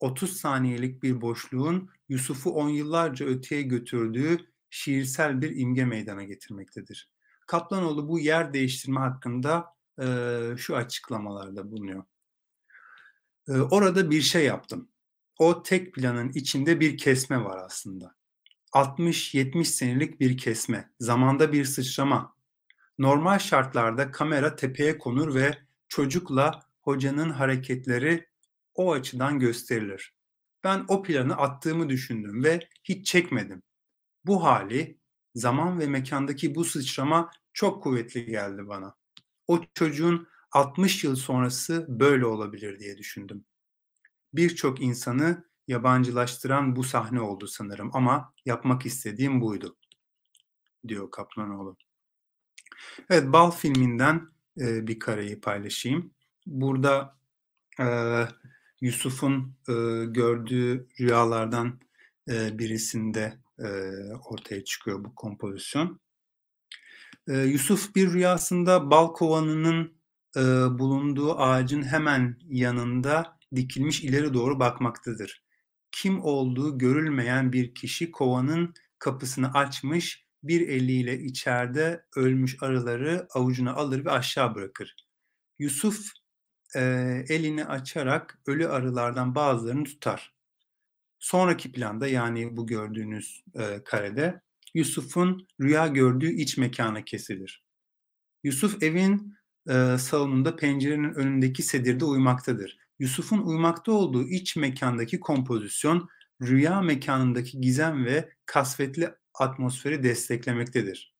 [0.00, 4.38] 30 saniyelik bir boşluğun Yusuf'u on yıllarca öteye götürdüğü
[4.70, 7.13] şiirsel bir imge meydana getirmektedir.
[7.46, 10.06] Kaplanoğlu bu yer değiştirme hakkında e,
[10.56, 12.04] şu açıklamalarda bulunuyor.
[13.48, 14.88] E, orada bir şey yaptım.
[15.38, 18.14] O tek planın içinde bir kesme var aslında.
[18.72, 22.34] 60-70 senelik bir kesme, zamanda bir sıçrama.
[22.98, 28.28] Normal şartlarda kamera tepeye konur ve çocukla hocanın hareketleri
[28.74, 30.14] o açıdan gösterilir.
[30.64, 33.62] Ben o planı attığımı düşündüm ve hiç çekmedim.
[34.24, 34.98] Bu hali,
[35.34, 38.94] zaman ve mekandaki bu sıçrama çok kuvvetli geldi bana.
[39.46, 43.44] O çocuğun 60 yıl sonrası böyle olabilir diye düşündüm.
[44.32, 49.76] Birçok insanı yabancılaştıran bu sahne oldu sanırım ama yapmak istediğim buydu
[50.88, 51.76] diyor Kaplanoğlu.
[53.10, 54.28] Evet Bal filminden
[54.60, 56.14] e, bir kareyi paylaşayım.
[56.46, 57.18] Burada
[57.80, 57.86] e,
[58.80, 59.72] Yusuf'un e,
[60.04, 61.80] gördüğü rüyalardan
[62.28, 63.68] e, birisinde e,
[64.24, 66.00] ortaya çıkıyor bu kompozisyon.
[67.28, 69.92] E, Yusuf bir rüyasında bal kovanının
[70.36, 70.40] e,
[70.78, 75.44] bulunduğu ağacın hemen yanında dikilmiş ileri doğru bakmaktadır
[75.94, 84.04] kim olduğu görülmeyen bir kişi kovanın kapısını açmış, bir eliyle içeride ölmüş arıları avucuna alır
[84.04, 84.96] ve aşağı bırakır.
[85.58, 86.06] Yusuf
[86.76, 86.80] e,
[87.28, 90.33] elini açarak ölü arılardan bazılarını tutar.
[91.24, 94.40] Sonraki planda yani bu gördüğünüz e, karede
[94.74, 97.64] Yusuf'un rüya gördüğü iç mekana kesilir.
[98.42, 99.34] Yusuf evin
[99.68, 102.78] e, salonunda pencerenin önündeki sedirde uyumaktadır.
[102.98, 106.08] Yusuf'un uyumakta olduğu iç mekandaki kompozisyon
[106.42, 111.14] rüya mekanındaki gizem ve kasvetli atmosferi desteklemektedir.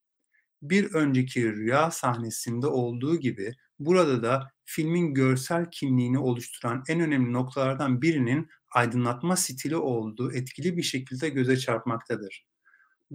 [0.63, 8.03] Bir önceki rüya sahnesinde olduğu gibi burada da filmin görsel kimliğini oluşturan en önemli noktalardan
[8.03, 12.47] birinin aydınlatma stili olduğu etkili bir şekilde göze çarpmaktadır.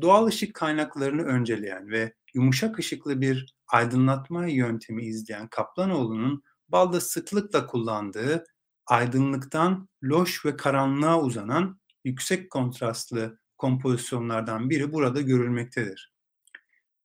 [0.01, 8.43] Doğal ışık kaynaklarını önceleyen ve yumuşak ışıklı bir aydınlatma yöntemi izleyen Kaplanoğlu'nun balda sıklıkla kullandığı
[8.85, 16.13] aydınlıktan loş ve karanlığa uzanan yüksek kontrastlı kompozisyonlardan biri burada görülmektedir.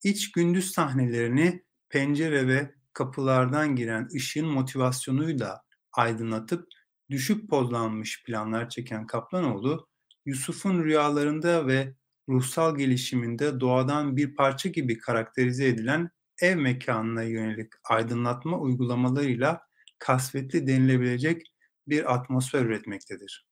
[0.04, 6.68] iç gündüz sahnelerini pencere ve kapılardan giren ışığın motivasyonuyla aydınlatıp
[7.10, 9.88] düşük pozlanmış planlar çeken Kaplanoğlu,
[10.26, 11.94] Yusuf'un rüyalarında ve
[12.28, 19.60] ruhsal gelişiminde doğadan bir parça gibi karakterize edilen ev mekanına yönelik aydınlatma uygulamalarıyla
[19.98, 21.52] kasvetli denilebilecek
[21.88, 23.46] bir atmosfer üretmektedir.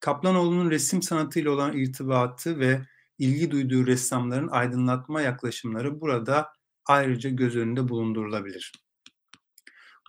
[0.00, 2.80] Kaplanoğlu'nun resim sanatıyla olan irtibatı ve
[3.18, 6.48] ilgi duyduğu ressamların aydınlatma yaklaşımları burada
[6.86, 8.72] ayrıca göz önünde bulundurulabilir.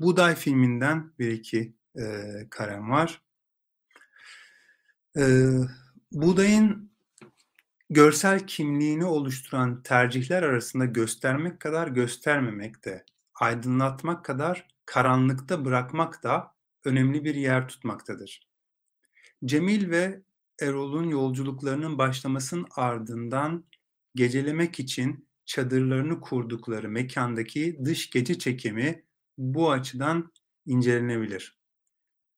[0.02, 2.04] Buğday filminden bir iki e,
[2.50, 3.22] karem var.
[5.18, 5.24] E,
[6.12, 6.92] buğdayın
[7.89, 17.24] görsel kimliğini oluşturan tercihler arasında göstermek kadar göstermemek de, aydınlatmak kadar karanlıkta bırakmak da önemli
[17.24, 18.48] bir yer tutmaktadır.
[19.46, 20.22] Cemil ve
[20.62, 23.66] Erol'un yolculuklarının başlamasının ardından
[24.16, 29.04] gecelemek için çadırlarını kurdukları mekandaki dış gece çekimi
[29.38, 30.32] bu açıdan
[30.66, 31.61] incelenebilir.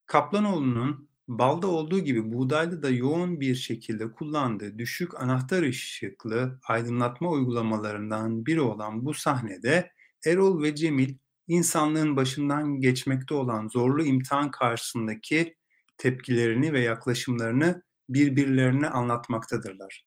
[0.05, 8.45] Kaplanoğlu'nun balda olduğu gibi buğdayda da yoğun bir şekilde kullandığı düşük anahtar ışıklı aydınlatma uygulamalarından
[8.45, 9.91] biri olan bu sahnede
[10.25, 15.55] Erol ve Cemil insanlığın başından geçmekte olan zorlu imtihan karşısındaki
[15.97, 20.05] tepkilerini ve yaklaşımlarını birbirlerine anlatmaktadırlar.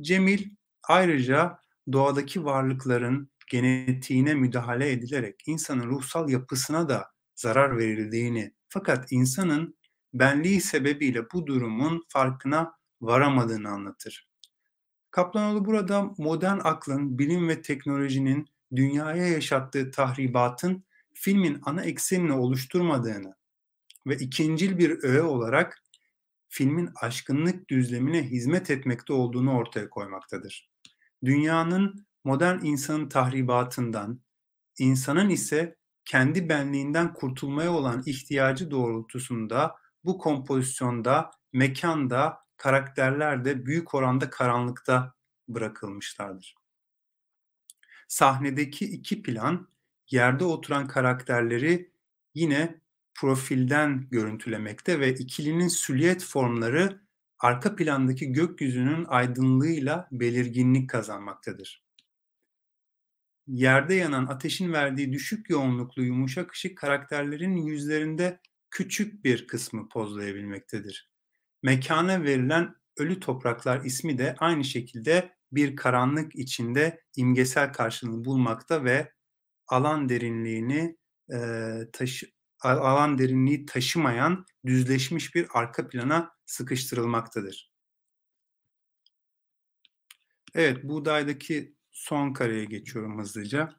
[0.00, 0.44] Cemil
[0.88, 1.58] ayrıca
[1.92, 9.76] doğadaki varlıkların genetiğine müdahale edilerek insanın ruhsal yapısına da zarar verildiğini fakat insanın
[10.14, 14.28] benliği sebebiyle bu durumun farkına varamadığını anlatır.
[15.10, 18.46] Kaplanoğlu burada modern aklın, bilim ve teknolojinin
[18.76, 23.34] dünyaya yaşattığı tahribatın filmin ana eksenini oluşturmadığını
[24.06, 25.82] ve ikincil bir öğe olarak
[26.48, 30.70] filmin aşkınlık düzlemine hizmet etmekte olduğunu ortaya koymaktadır.
[31.24, 34.20] Dünyanın modern insanın tahribatından,
[34.78, 44.30] insanın ise kendi benliğinden kurtulmaya olan ihtiyacı doğrultusunda bu kompozisyonda, mekanda, karakterler de büyük oranda
[44.30, 45.14] karanlıkta
[45.48, 46.54] bırakılmışlardır.
[48.08, 49.68] Sahnedeki iki plan
[50.10, 51.92] yerde oturan karakterleri
[52.34, 52.80] yine
[53.14, 57.00] profilden görüntülemekte ve ikilinin süliyet formları
[57.38, 61.82] arka plandaki gökyüzünün aydınlığıyla belirginlik kazanmaktadır.
[63.46, 68.40] Yerde yanan ateşin verdiği düşük yoğunluklu yumuşak ışık karakterlerin yüzlerinde
[68.70, 71.10] küçük bir kısmı pozlayabilmektedir.
[71.62, 79.12] Mekana verilen ölü topraklar ismi de aynı şekilde bir karanlık içinde imgesel karşılığını bulmakta ve
[79.66, 80.96] alan derinliğini
[81.32, 81.38] e,
[81.92, 82.26] taşı,
[82.60, 87.72] alan derinliği taşımayan düzleşmiş bir arka plana sıkıştırılmaktadır.
[90.54, 93.74] Evet, buğdaydaki son kareye geçiyorum hızlıca.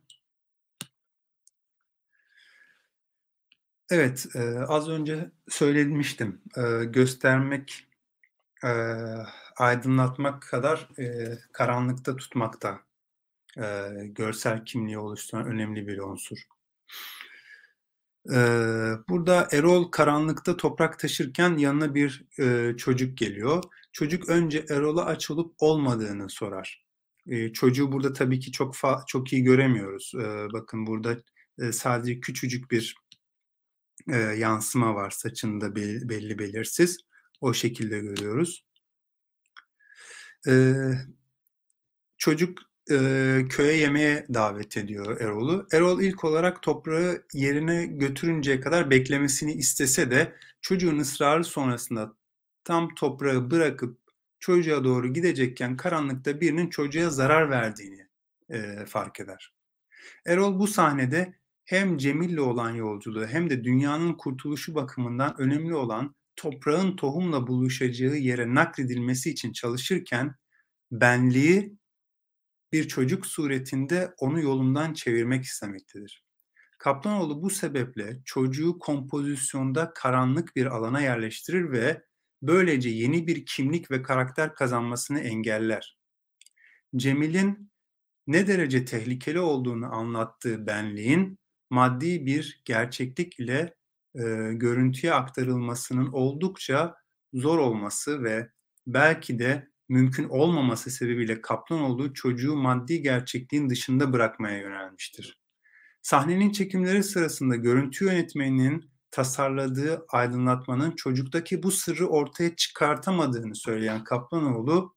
[3.92, 6.42] Evet, e, az önce söylemiştim.
[6.58, 7.88] E, göstermek,
[8.64, 8.70] e,
[9.58, 12.80] aydınlatmak kadar e, karanlıkta tutmakta
[13.58, 16.38] e, görsel kimliği oluşturan önemli bir unsur.
[18.30, 18.38] E,
[19.10, 23.64] burada Erol karanlıkta toprak taşırken yanına bir e, çocuk geliyor.
[23.92, 26.83] Çocuk önce Erol'a aç olup olmadığını sorar.
[27.54, 28.76] Çocuğu burada tabii ki çok
[29.08, 30.12] çok iyi göremiyoruz.
[30.16, 31.18] E, bakın burada
[31.60, 32.96] e, sadece küçücük bir
[34.14, 36.98] e, yansıma var saçında belli, belli belirsiz.
[37.42, 38.66] O şekilde görüyoruz.
[40.48, 40.74] E,
[42.18, 42.60] çocuk
[42.92, 45.68] e, köye yemeğe davet ediyor Erol'u.
[45.72, 52.16] Erol ilk olarak toprağı yerine götürünceye kadar beklemesini istese de çocuğun ısrarı sonrasında
[52.64, 54.03] tam toprağı bırakıp
[54.44, 58.08] çocuğa doğru gidecekken karanlıkta birinin çocuğa zarar verdiğini
[58.50, 59.54] e, fark eder.
[60.26, 61.34] Erol bu sahnede
[61.66, 68.56] hem Cemil'le olan yolculuğu hem de dünyanın kurtuluşu bakımından önemli olan toprağın tohumla buluşacağı yere
[68.56, 70.36] nakledilmesi için çalışırken
[70.92, 71.78] benliği
[72.72, 76.24] bir çocuk suretinde onu yolundan çevirmek istemektedir.
[76.78, 82.04] Kaplanoğlu bu sebeple çocuğu kompozisyonda karanlık bir alana yerleştirir ve
[82.48, 85.98] böylece yeni bir kimlik ve karakter kazanmasını engeller.
[86.96, 87.72] Cemil'in
[88.28, 91.40] ne derece tehlikeli olduğunu anlattığı benliğin
[91.70, 93.76] maddi bir gerçeklik ile
[94.16, 94.24] e,
[94.54, 96.96] görüntüye aktarılmasının oldukça
[97.34, 98.50] zor olması ve
[98.88, 105.40] belki de mümkün olmaması sebebiyle kaplan olduğu çocuğu maddi gerçekliğin dışında bırakmaya yönelmiştir.
[106.02, 114.96] Sahnenin çekimleri sırasında görüntü yönetmeninin tasarladığı aydınlatmanın çocuktaki bu sırrı ortaya çıkartamadığını söyleyen Kaplanoğlu,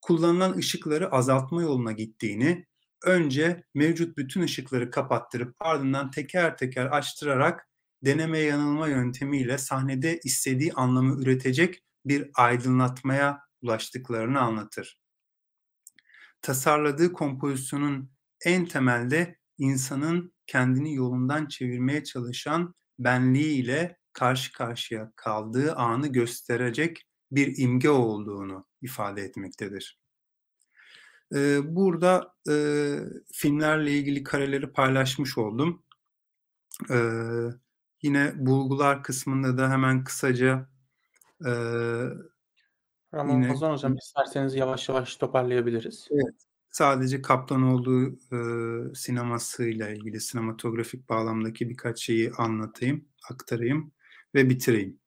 [0.00, 2.66] kullanılan ışıkları azaltma yoluna gittiğini
[3.04, 7.68] önce mevcut bütün ışıkları kapattırıp ardından teker teker açtırarak
[8.02, 15.00] deneme yanılma yöntemiyle sahnede istediği anlamı üretecek bir aydınlatmaya ulaştıklarını anlatır.
[16.42, 18.10] Tasarladığı kompozisyonun
[18.44, 27.90] en temelde insanın kendini yolundan çevirmeye çalışan benliğiyle karşı karşıya kaldığı anı gösterecek bir imge
[27.90, 29.98] olduğunu ifade etmektedir.
[31.64, 32.54] Burada e,
[33.32, 35.84] filmlerle ilgili kareleri paylaşmış oldum.
[36.90, 36.96] Ee,
[38.02, 40.68] yine bulgular kısmında da hemen kısaca
[41.46, 41.50] e,
[43.14, 46.08] Ramazan yine, Hocam isterseniz yavaş yavaş toparlayabiliriz.
[46.10, 46.34] Evet.
[46.74, 48.38] Sadece Kaplanoğlu e,
[48.94, 53.92] sinemasıyla ilgili sinematografik bağlamdaki birkaç şeyi anlatayım, aktarayım
[54.34, 54.98] ve bitireyim.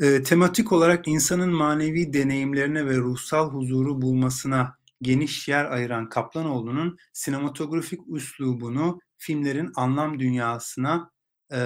[0.00, 8.00] E, tematik olarak insanın manevi deneyimlerine ve ruhsal huzuru bulmasına geniş yer ayıran Kaplanoğlu'nun sinematografik
[8.08, 11.10] üslubunu filmlerin anlam dünyasına
[11.52, 11.60] e,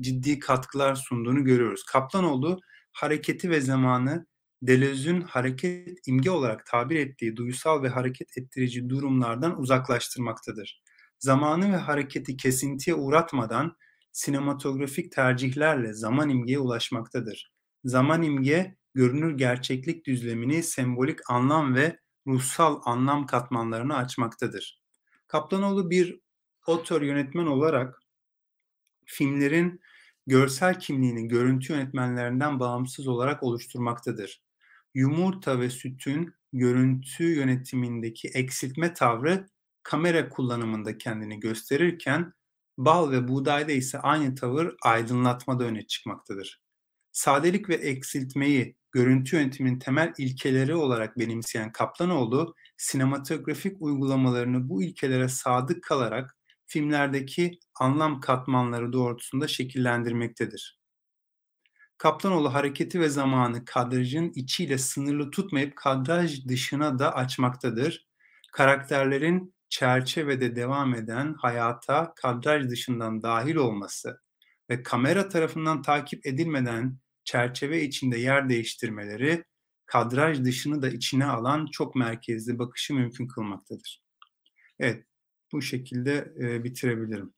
[0.00, 1.84] ciddi katkılar sunduğunu görüyoruz.
[1.84, 2.60] Kaplanoğlu
[2.92, 4.26] hareketi ve zamanı
[4.66, 10.82] Deleuze'ün hareket imge olarak tabir ettiği duysal ve hareket ettirici durumlardan uzaklaştırmaktadır.
[11.18, 13.76] Zamanı ve hareketi kesintiye uğratmadan
[14.12, 17.52] sinematografik tercihlerle zaman imgeye ulaşmaktadır.
[17.84, 24.80] Zaman imge, görünür gerçeklik düzlemini sembolik anlam ve ruhsal anlam katmanlarını açmaktadır.
[25.26, 26.20] Kaplanoğlu bir
[26.66, 28.02] otör yönetmen olarak
[29.04, 29.80] filmlerin
[30.26, 34.45] görsel kimliğini görüntü yönetmenlerinden bağımsız olarak oluşturmaktadır.
[34.96, 39.46] Yumurta ve sütün görüntü yönetimindeki eksiltme tavrı
[39.82, 42.32] kamera kullanımında kendini gösterirken
[42.78, 46.62] bal ve buğdayda ise aynı tavır aydınlatmada öne çıkmaktadır.
[47.12, 55.82] Sadelik ve eksiltmeyi görüntü yönetiminin temel ilkeleri olarak benimseyen Kaplanoğlu, sinematografik uygulamalarını bu ilkelere sadık
[55.82, 56.36] kalarak
[56.66, 60.85] filmlerdeki anlam katmanları doğrultusunda şekillendirmektedir.
[61.98, 68.06] Kaplanoğlu hareketi ve zamanı kadrajın içiyle sınırlı tutmayıp kadraj dışına da açmaktadır.
[68.52, 74.20] Karakterlerin çerçevede devam eden hayata kadraj dışından dahil olması
[74.70, 79.44] ve kamera tarafından takip edilmeden çerçeve içinde yer değiştirmeleri
[79.86, 84.02] kadraj dışını da içine alan çok merkezli bakışı mümkün kılmaktadır.
[84.78, 85.04] Evet,
[85.52, 87.34] bu şekilde e, bitirebilirim.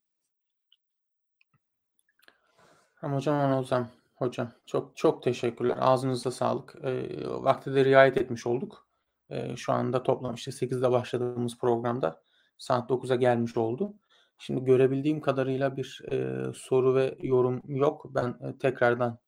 [3.00, 3.97] Tamam hocam Anozam.
[4.18, 5.76] Hocam çok çok teşekkürler.
[5.80, 6.74] Ağzınıza sağlık.
[6.84, 8.86] E, vakti de riayet etmiş olduk.
[9.30, 12.22] E, şu anda toplam işte 8'de başladığımız programda
[12.58, 13.94] saat 9'a gelmiş oldu.
[14.38, 18.06] Şimdi görebildiğim kadarıyla bir e, soru ve yorum yok.
[18.14, 19.18] Ben e, tekrardan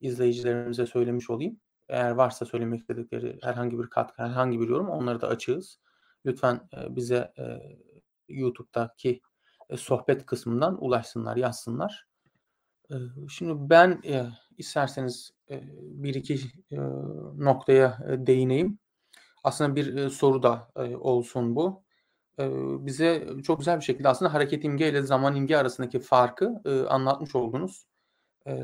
[0.00, 1.60] izleyicilerimize söylemiş olayım.
[1.88, 5.80] Eğer varsa söylemek istedikleri herhangi bir katkı, herhangi bir yorum onları da açığız.
[6.26, 7.44] Lütfen e, bize e,
[8.28, 9.20] YouTube'daki
[9.70, 12.09] e, sohbet kısmından ulaşsınlar, yazsınlar.
[13.28, 14.26] Şimdi ben e,
[14.58, 16.34] isterseniz e, bir iki
[16.70, 16.76] e,
[17.38, 18.78] noktaya e, değineyim.
[19.44, 21.82] Aslında bir e, soru da e, olsun bu.
[22.38, 22.50] E,
[22.86, 27.34] bize çok güzel bir şekilde aslında hareket imge ile zaman imge arasındaki farkı e, anlatmış
[27.34, 27.86] oldunuz.
[28.46, 28.54] E,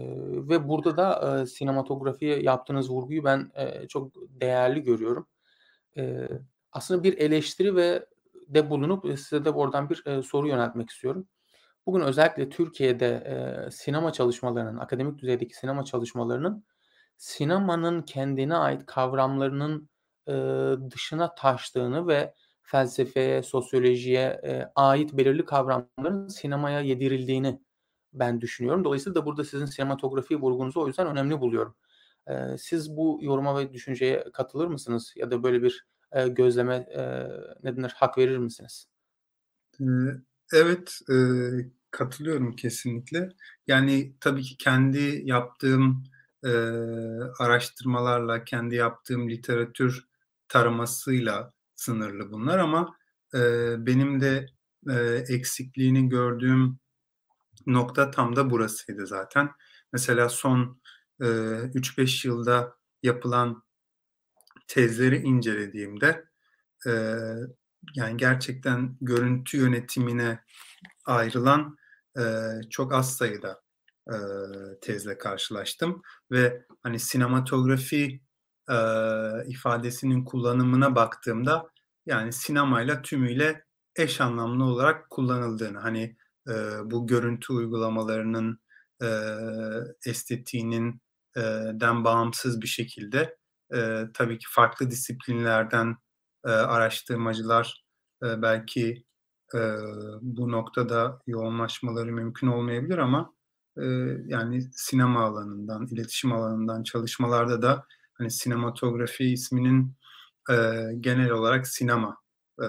[0.48, 5.26] ve burada da e, sinematografiye yaptığınız vurguyu ben e, çok değerli görüyorum.
[5.96, 6.28] E,
[6.72, 8.06] aslında bir eleştiri ve
[8.48, 11.28] de bulunup size de oradan bir e, soru yöneltmek istiyorum.
[11.86, 13.06] Bugün özellikle Türkiye'de
[13.66, 16.64] e, sinema çalışmalarının, akademik düzeydeki sinema çalışmalarının
[17.16, 19.88] sinemanın kendine ait kavramlarının
[20.26, 20.32] e,
[20.90, 27.60] dışına taştığını ve felsefeye, sosyolojiye e, ait belirli kavramların sinemaya yedirildiğini
[28.12, 28.84] ben düşünüyorum.
[28.84, 31.74] Dolayısıyla da burada sizin sinematografi vurgunuzu o yüzden önemli buluyorum.
[32.28, 35.12] E, siz bu yoruma ve düşünceye katılır mısınız?
[35.16, 37.02] Ya da böyle bir e, gözleme e,
[37.62, 38.88] ne denir, hak verir misiniz?
[40.52, 41.16] Evet, e,
[41.96, 43.28] katılıyorum kesinlikle.
[43.66, 46.04] Yani tabii ki kendi yaptığım
[46.44, 46.50] e,
[47.38, 50.04] araştırmalarla, kendi yaptığım literatür
[50.48, 52.96] taramasıyla sınırlı bunlar ama
[53.34, 53.40] e,
[53.86, 54.46] benim de
[54.90, 56.78] e, eksikliğini gördüğüm
[57.66, 59.50] nokta tam da burasıydı zaten.
[59.92, 60.80] Mesela son
[61.20, 63.62] e, 3-5 yılda yapılan
[64.68, 66.24] tezleri incelediğimde
[66.86, 66.92] e,
[67.94, 70.40] yani gerçekten görüntü yönetimine
[71.04, 71.76] ayrılan
[72.70, 73.62] çok az sayıda
[74.80, 78.20] tezle karşılaştım ve hani sinematografi
[79.46, 81.70] ifadesinin kullanımına baktığımda
[82.06, 83.64] yani sinemayla tümüyle
[83.96, 86.16] eş anlamlı olarak kullanıldığını hani
[86.84, 88.60] bu görüntü uygulamalarının
[90.06, 91.02] estetiğinin
[91.72, 93.36] den bağımsız bir şekilde
[94.14, 95.96] tabii ki farklı disiplinlerden
[96.44, 97.84] araştırmacılar
[98.22, 99.05] belki,
[99.54, 99.76] eee,
[100.22, 103.34] bu noktada yoğunlaşmaları mümkün olmayabilir ama,
[103.78, 109.96] eee, yani sinema alanından, iletişim alanından çalışmalarda da, hani, sinematografi isminin,
[110.50, 112.16] eee, genel olarak sinema,
[112.62, 112.68] eee,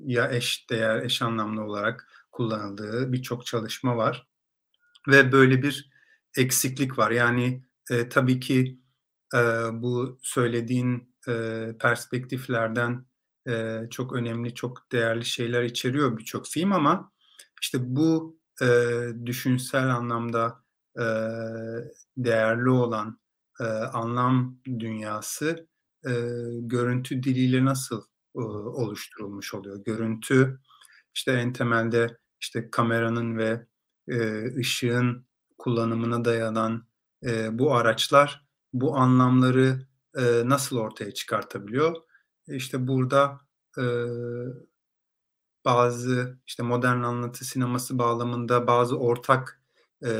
[0.00, 4.28] ya eş değer, eş anlamlı olarak kullanıldığı birçok çalışma var
[5.08, 5.90] ve böyle bir
[6.38, 7.10] eksiklik var.
[7.12, 8.80] Yani, eee, tabii ki,
[9.34, 9.40] eee,
[9.74, 13.06] bu söylediğin, eee, perspektiflerden,
[13.48, 17.12] eee, çok önemli, çok değerli şeyler içeriyor birçok film ama
[17.62, 20.64] işte bu, eee, düşünsel anlamda,
[20.98, 23.20] eee, değerli olan,
[23.60, 25.68] eee, anlam dünyası,
[26.06, 26.12] eee,
[26.60, 28.02] görüntü diliyle nasıl,
[28.38, 29.84] ııı, oluşturulmuş oluyor?
[29.84, 30.60] Görüntü,
[31.14, 33.66] işte, en temelde, işte, kameranın ve,
[34.08, 35.26] eee, ışığın
[35.58, 36.86] kullanımına dayanan,
[37.22, 39.86] eee, bu araçlar bu anlamları,
[40.18, 41.96] eee, nasıl ortaya çıkartabiliyor?
[42.50, 43.40] İşte, burada,
[43.78, 44.06] eee,
[45.64, 49.62] bazı, işte, modern anlatı sineması bağlamında bazı ortak,
[50.04, 50.10] eee,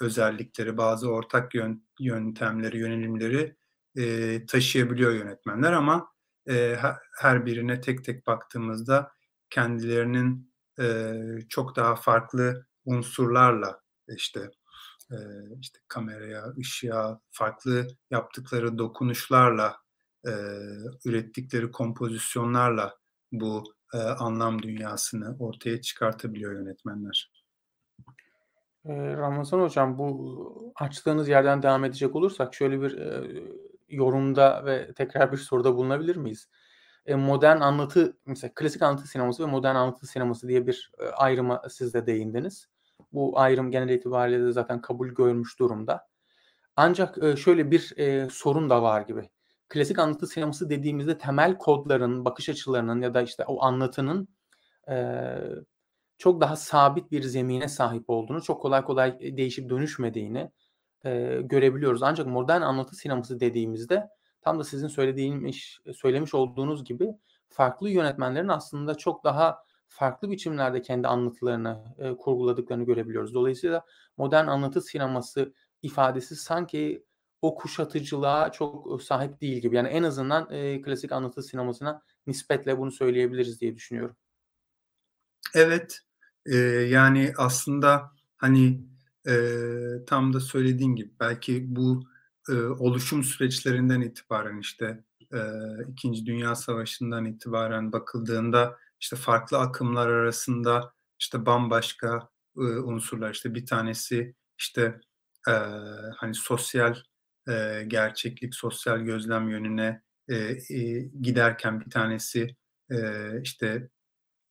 [0.00, 3.56] özellikleri, bazı ortak yön yöntemleri, yönelimleri,
[3.96, 6.08] eee, taşıyabiliyor yönetmenler ama,
[6.48, 6.78] he
[7.20, 9.12] her birine tek tek baktığımızda
[9.50, 13.80] kendilerinin, eee, çok daha farklı unsurlarla,
[14.16, 14.50] işte,
[15.12, 15.18] eee,
[15.62, 19.76] işte, kameraya, ışığa, farklı yaptıkları dokunuşlarla,
[20.26, 20.32] eee,
[21.04, 22.94] ürettikleri kompozisyonlarla
[23.32, 23.64] bu,
[23.94, 27.30] eee, anlam dünyasını ortaya çıkartabiliyor yönetmenler.
[28.86, 33.42] Ramazan hocam, bu açtığınız yerden devam edecek olursak şöyle bir, eee,
[33.88, 36.48] yorumda ve tekrar bir soruda bulunabilir miyiz?
[37.06, 41.62] Eee, modern anlatı, mesela klasik anlatı sineması ve modern anlatı sineması diye bir, eee, ayrıma
[41.70, 42.68] siz de değindiniz.
[43.12, 46.08] Bu ayrım genel itibariyle de zaten kabul görmüş durumda.
[46.76, 49.30] Ancak, eee, şöyle bir, eee, sorun da var gibi.
[49.68, 54.28] Klasik anlatı sineması dediğimizde temel kodların, bakış açılarının ya da, işte, o anlatının,
[54.88, 55.40] eee,
[56.18, 60.50] çok daha sabit bir zemine sahip olduğunu, çok kolay kolay, eee, değişip dönüşmediğini,
[61.04, 62.02] eee, görebiliyoruz.
[62.02, 64.08] Ancak modern anlatı sineması dediğimizde
[64.42, 67.08] tam da sizin söylediğmiş söylemiş olduğunuz gibi
[67.48, 69.58] farklı yönetmenlerin aslında çok daha
[69.88, 73.34] farklı biçimlerde kendi anlatılarını, eee, kurguladıklarını görebiliyoruz.
[73.34, 73.84] Dolayısıyla
[74.16, 77.04] modern anlatı sineması ifadesi sanki
[77.42, 79.76] o kuşatıcılığa çok sahip değil gibi.
[79.76, 84.16] Yani en azından, eee, klasik anlatı sinemasına nispetle bunu söyleyebiliriz diye düşünüyorum.
[85.54, 86.00] Evet,
[86.46, 86.56] eee,
[86.90, 88.80] yani aslında, hani,
[89.26, 92.02] eee, tam da söylediğin gibi belki bu,
[92.48, 95.52] ııı, oluşum süreçlerinden itibaren, işte, eee,
[95.88, 96.26] 2.
[96.26, 102.28] Dünya Savaşı'ndan itibaren bakıldığında, işte, farklı akımlar arasında, işte, bambaşka,
[102.58, 105.00] ııı, unsurlar, işte, bir tanesi, işte,
[105.48, 105.54] eee,
[106.16, 106.94] hani, sosyal,
[107.48, 112.56] eee, gerçeklik, sosyal gözlem yönüne, eee, iii, giderken bir tanesi,
[112.90, 113.88] eee, işte,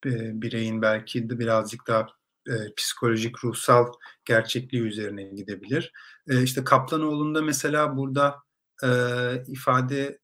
[0.05, 2.07] eee, bireyin belki de birazcık daha,
[2.49, 3.87] eee, psikolojik, ruhsal
[4.25, 5.93] gerçekliği üzerine gidebilir.
[6.29, 8.35] Eee, işte, Kaplanoğlu'nda mesela burada,
[8.83, 10.19] eee, ifade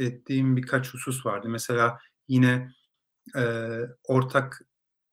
[0.00, 1.48] ettiğim birkaç husus vardı.
[1.50, 1.98] Mesela
[2.28, 2.68] yine,
[3.36, 4.62] eee, ortak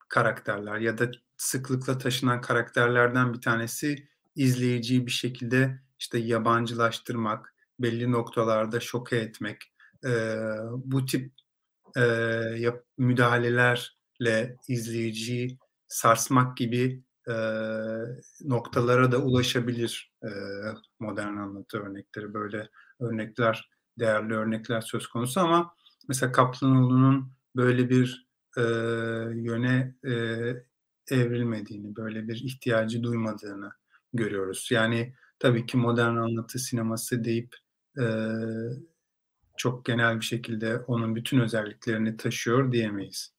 [0.10, 8.80] karakterler ya da sıklıkla taşınan karakterlerden bir tanesi izleyiciyi bir şekilde, işte, yabancılaştırmak, belli noktalarda
[8.80, 9.60] şoke etmek.
[10.06, 10.38] Eee,
[10.86, 11.34] bu tip,
[11.98, 12.04] eee,
[12.60, 15.60] yap müdahalelerle izleyiciyi
[15.90, 18.04] sarsmak gibi, eee,
[18.46, 20.30] noktalara da ulaşabilir, eee,
[21.00, 22.34] modern anlatı örnekleri.
[22.36, 22.70] Böyle
[23.02, 23.70] örnekler,
[24.00, 25.76] değerli örnekler söz konusu ama
[26.10, 28.28] mesela Kaplanoğlu'nun böyle bir,
[28.58, 28.64] eee,
[29.36, 30.66] yöne, eee,
[31.12, 33.72] evrilmediğini, böyle bir ihtiyacı duymadığını
[34.14, 34.70] görüyoruz.
[34.72, 37.56] Yani tabii ki modern anlatı sineması deyip,
[38.00, 38.30] eee,
[39.58, 43.34] çok genel bir şekilde onun bütün özelliklerini taşıyor diyemeyiz.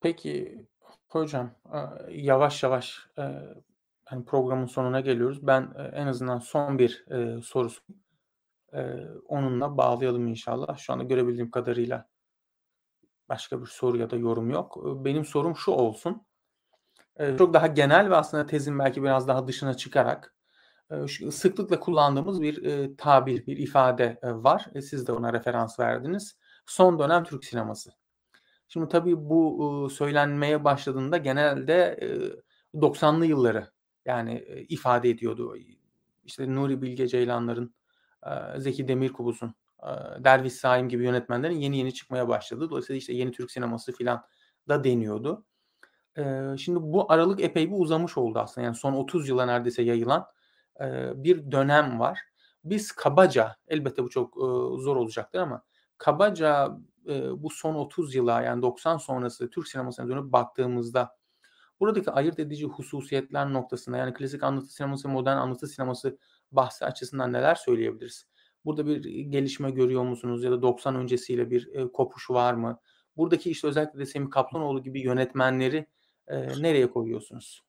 [0.00, 0.66] Peki,
[1.08, 1.50] hocam,
[2.10, 3.08] yavaş yavaş,
[4.04, 5.46] hani, programın sonuna geliyoruz.
[5.46, 7.68] Ben, en azından son bir, eee, soru
[8.74, 10.78] eee, onunla bağlayalım inşallah.
[10.78, 12.08] Şu anda görebildiğim kadarıyla
[13.28, 14.76] başka bir soru ya da yorum yok.
[15.04, 16.26] Benim sorum şu olsun:
[17.38, 20.34] Çok daha genel ve aslında tezin belki biraz daha dışına çıkarak,
[21.30, 22.62] sıklıkla kullandığımız bir,
[22.96, 24.66] tabir, bir ifade, var.
[24.74, 26.36] E, siz de ona referans verdiniz.
[26.66, 27.90] Son dönem Türk sineması.
[28.68, 32.32] Şimdi tabii bu, söylenmeye başladığında genelde, eee,
[32.82, 33.72] 90'lı yılları,
[34.06, 35.56] yani, ifade ediyordu.
[36.24, 37.74] İşte, Nuri Bilge Ceylanlar'ın,
[38.58, 39.54] Zeki Demirkubuz'un,
[40.20, 44.24] Derviş Saim gibi yönetmenlerin yeni yeni çıkmaya başladığı, dolayısıyla, işte, yeni Türk sineması filan
[44.68, 45.44] da deniyordu.
[46.58, 48.64] Şimdi bu aralık epey bir uzamış oldu aslında.
[48.64, 50.26] Yani son 30 yıla neredeyse yayılan,
[51.14, 52.20] bir dönem var.
[52.64, 54.34] Biz kabaca, elbette bu çok,
[54.82, 55.62] zor olacaktır ama
[55.98, 56.78] kabaca
[57.36, 61.16] bu son 30 yıla yani 90 sonrası Türk sinemasına dönüp baktığımızda
[61.80, 66.18] buradaki ayırt edici hususiyetler noktasında yani klasik anlatı sineması, modern anlatı sineması
[66.52, 68.26] bahsi açısından neler söyleyebiliriz?
[68.64, 72.78] Burada bir gelişme görüyor musunuz ya da 90 öncesiyle bir kopuş var mı?
[73.16, 75.86] Buradaki işte özellikle de Semih Kaplanoğlu gibi yönetmenleri
[76.28, 77.62] e, nereye koyuyorsunuz?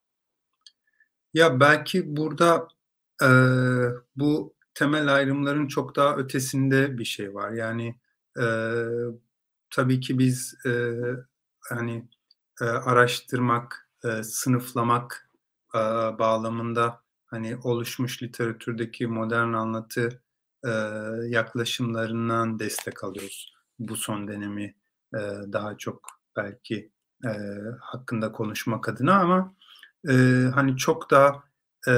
[1.34, 2.68] Ya belki burada
[3.24, 3.30] e,
[4.16, 7.52] bu temel ayrımların çok daha ötesinde bir şey var.
[7.52, 7.96] Yani
[8.40, 8.46] e,
[9.70, 11.00] tabii ki biz e,
[11.70, 12.08] hani
[12.62, 15.30] e, araştırmak, e, sınıflamak
[15.76, 15.80] e,
[16.20, 20.22] bağlamında hani oluşmuş literatürdeki modern anlatı
[20.66, 20.70] e,
[21.28, 23.54] yaklaşımlarından destek alıyoruz.
[23.80, 24.76] Bu son dönemi
[25.16, 25.20] e,
[25.54, 26.92] daha çok belki
[27.26, 27.30] e,
[27.82, 29.56] hakkında konuşmak adına ama
[30.10, 30.14] e,
[30.56, 31.44] hani çok da
[31.88, 31.94] e,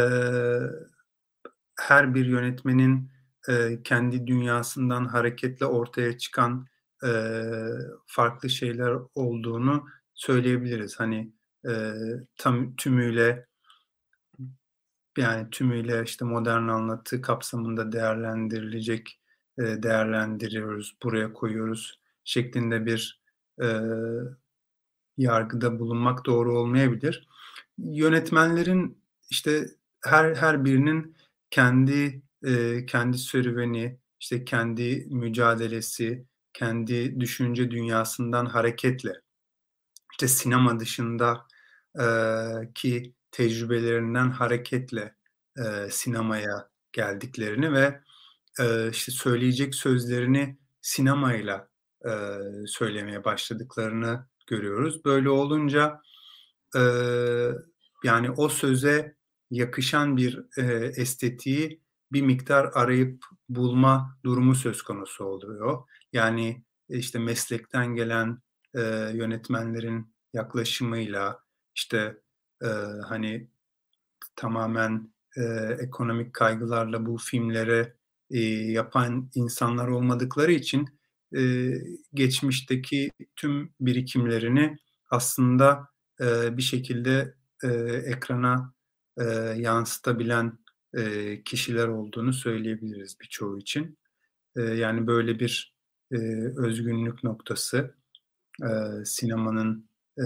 [1.79, 3.11] her bir yönetmenin
[3.49, 6.67] e, kendi dünyasından hareketle ortaya çıkan
[7.05, 7.31] e,
[8.07, 10.99] farklı şeyler olduğunu söyleyebiliriz.
[10.99, 11.33] Hani
[11.67, 11.93] e,
[12.37, 13.47] tam tümüyle
[15.17, 19.19] yani tümüyle işte modern anlatı kapsamında değerlendirilecek
[19.59, 23.21] e, değerlendiriyoruz, buraya koyuyoruz şeklinde bir
[23.61, 23.67] e,
[25.17, 27.27] yargıda bulunmak doğru olmayabilir.
[27.77, 28.97] Yönetmenlerin
[29.29, 29.67] işte
[30.05, 31.15] her her birinin
[31.49, 39.13] kendi e, kendi serüveni, işte kendi mücadelesi, kendi düşünce dünyasından hareketle
[40.11, 41.47] işte sinema dışında
[41.99, 42.05] e,
[42.75, 45.15] ki tecrübelerinden hareketle
[45.57, 48.01] e, sinemaya geldiklerini ve
[48.59, 51.69] e, işte söyleyecek sözlerini sinemayla
[52.05, 52.11] e,
[52.67, 55.05] söylemeye başladıklarını görüyoruz.
[55.05, 56.01] Böyle olunca
[56.75, 56.81] e,
[58.03, 59.15] yani o söze
[59.51, 61.81] yakışan bir e, estetiği
[62.11, 65.83] bir miktar arayıp bulma durumu söz konusu oluyor.
[66.13, 68.41] Yani işte meslekten gelen
[68.73, 68.81] e,
[69.13, 71.39] yönetmenlerin yaklaşımıyla
[71.75, 72.17] işte
[72.63, 72.67] e,
[73.07, 73.49] hani
[74.35, 75.43] tamamen e,
[75.79, 77.95] ekonomik kaygılarla bu filmlere
[78.29, 80.94] e, yapan insanlar olmadıkları için
[81.37, 81.73] e,
[82.13, 84.77] geçmişteki tüm birikimlerini
[85.11, 85.87] aslında
[86.21, 87.67] e, bir şekilde e,
[88.05, 88.73] ekrana
[89.19, 89.23] e,
[89.57, 90.57] yansıtabilen
[90.93, 93.97] e, kişiler olduğunu söyleyebiliriz birçoğu için.
[94.57, 95.75] E, yani böyle bir
[96.11, 96.17] e,
[96.57, 97.95] özgünlük noktası
[98.63, 99.89] e, sinemanın
[100.19, 100.25] e,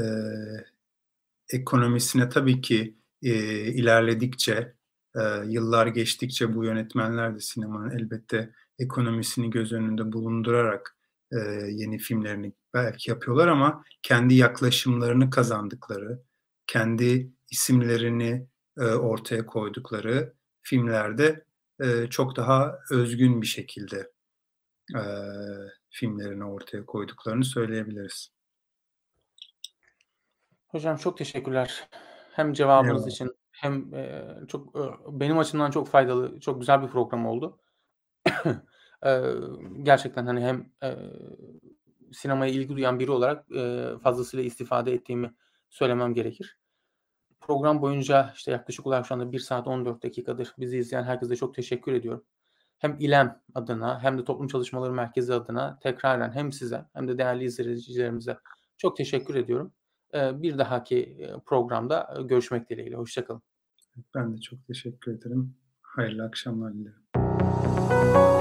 [1.54, 3.34] ekonomisine tabii ki e,
[3.74, 4.74] ilerledikçe,
[5.16, 10.99] e, yıllar geçtikçe bu yönetmenler de sinemanın elbette ekonomisini göz önünde bulundurarak
[11.32, 11.38] e,
[11.72, 16.24] yeni filmlerini belki yapıyorlar ama kendi yaklaşımlarını kazandıkları,
[16.68, 18.48] kendi isimlerini
[18.78, 21.46] e, ortaya koydukları filmlerde
[21.80, 24.12] e, çok daha özgün bir şekilde
[24.96, 25.02] e,
[25.90, 28.32] filmlerini ortaya koyduklarını söyleyebiliriz.
[30.68, 31.90] Hocam çok teşekkürler.
[32.32, 33.12] Hem cevabınız Eyvallah.
[33.12, 34.76] için hem e, çok
[35.20, 37.60] benim açımdan çok faydalı, çok güzel bir program oldu.
[39.06, 39.22] E,
[39.84, 40.96] gerçekten hani hem e,
[42.12, 45.34] sinemaya ilgi duyan biri olarak e, fazlasıyla istifade ettiğimi
[45.70, 46.58] söylemem gerekir.
[47.42, 51.56] Program boyunca işte yaklaşık olarak şu anda 1 saat 14 dakikadır bizi izleyen herkese çok
[51.56, 52.26] teşekkür ediyorum.
[52.78, 57.44] Hem İLEM adına hem de Toplum Çalışmaları Merkezi adına tekraren hem size hem de değerli
[57.44, 58.38] izleyicilerimize
[58.78, 59.74] çok teşekkür ediyorum.
[60.14, 62.96] Bir dahaki programda görüşmek dileğiyle.
[62.96, 63.42] Hoşçakalın.
[64.16, 65.56] Ben de çok teşekkür ederim.
[65.82, 68.39] Hayırlı akşamlar dilerim.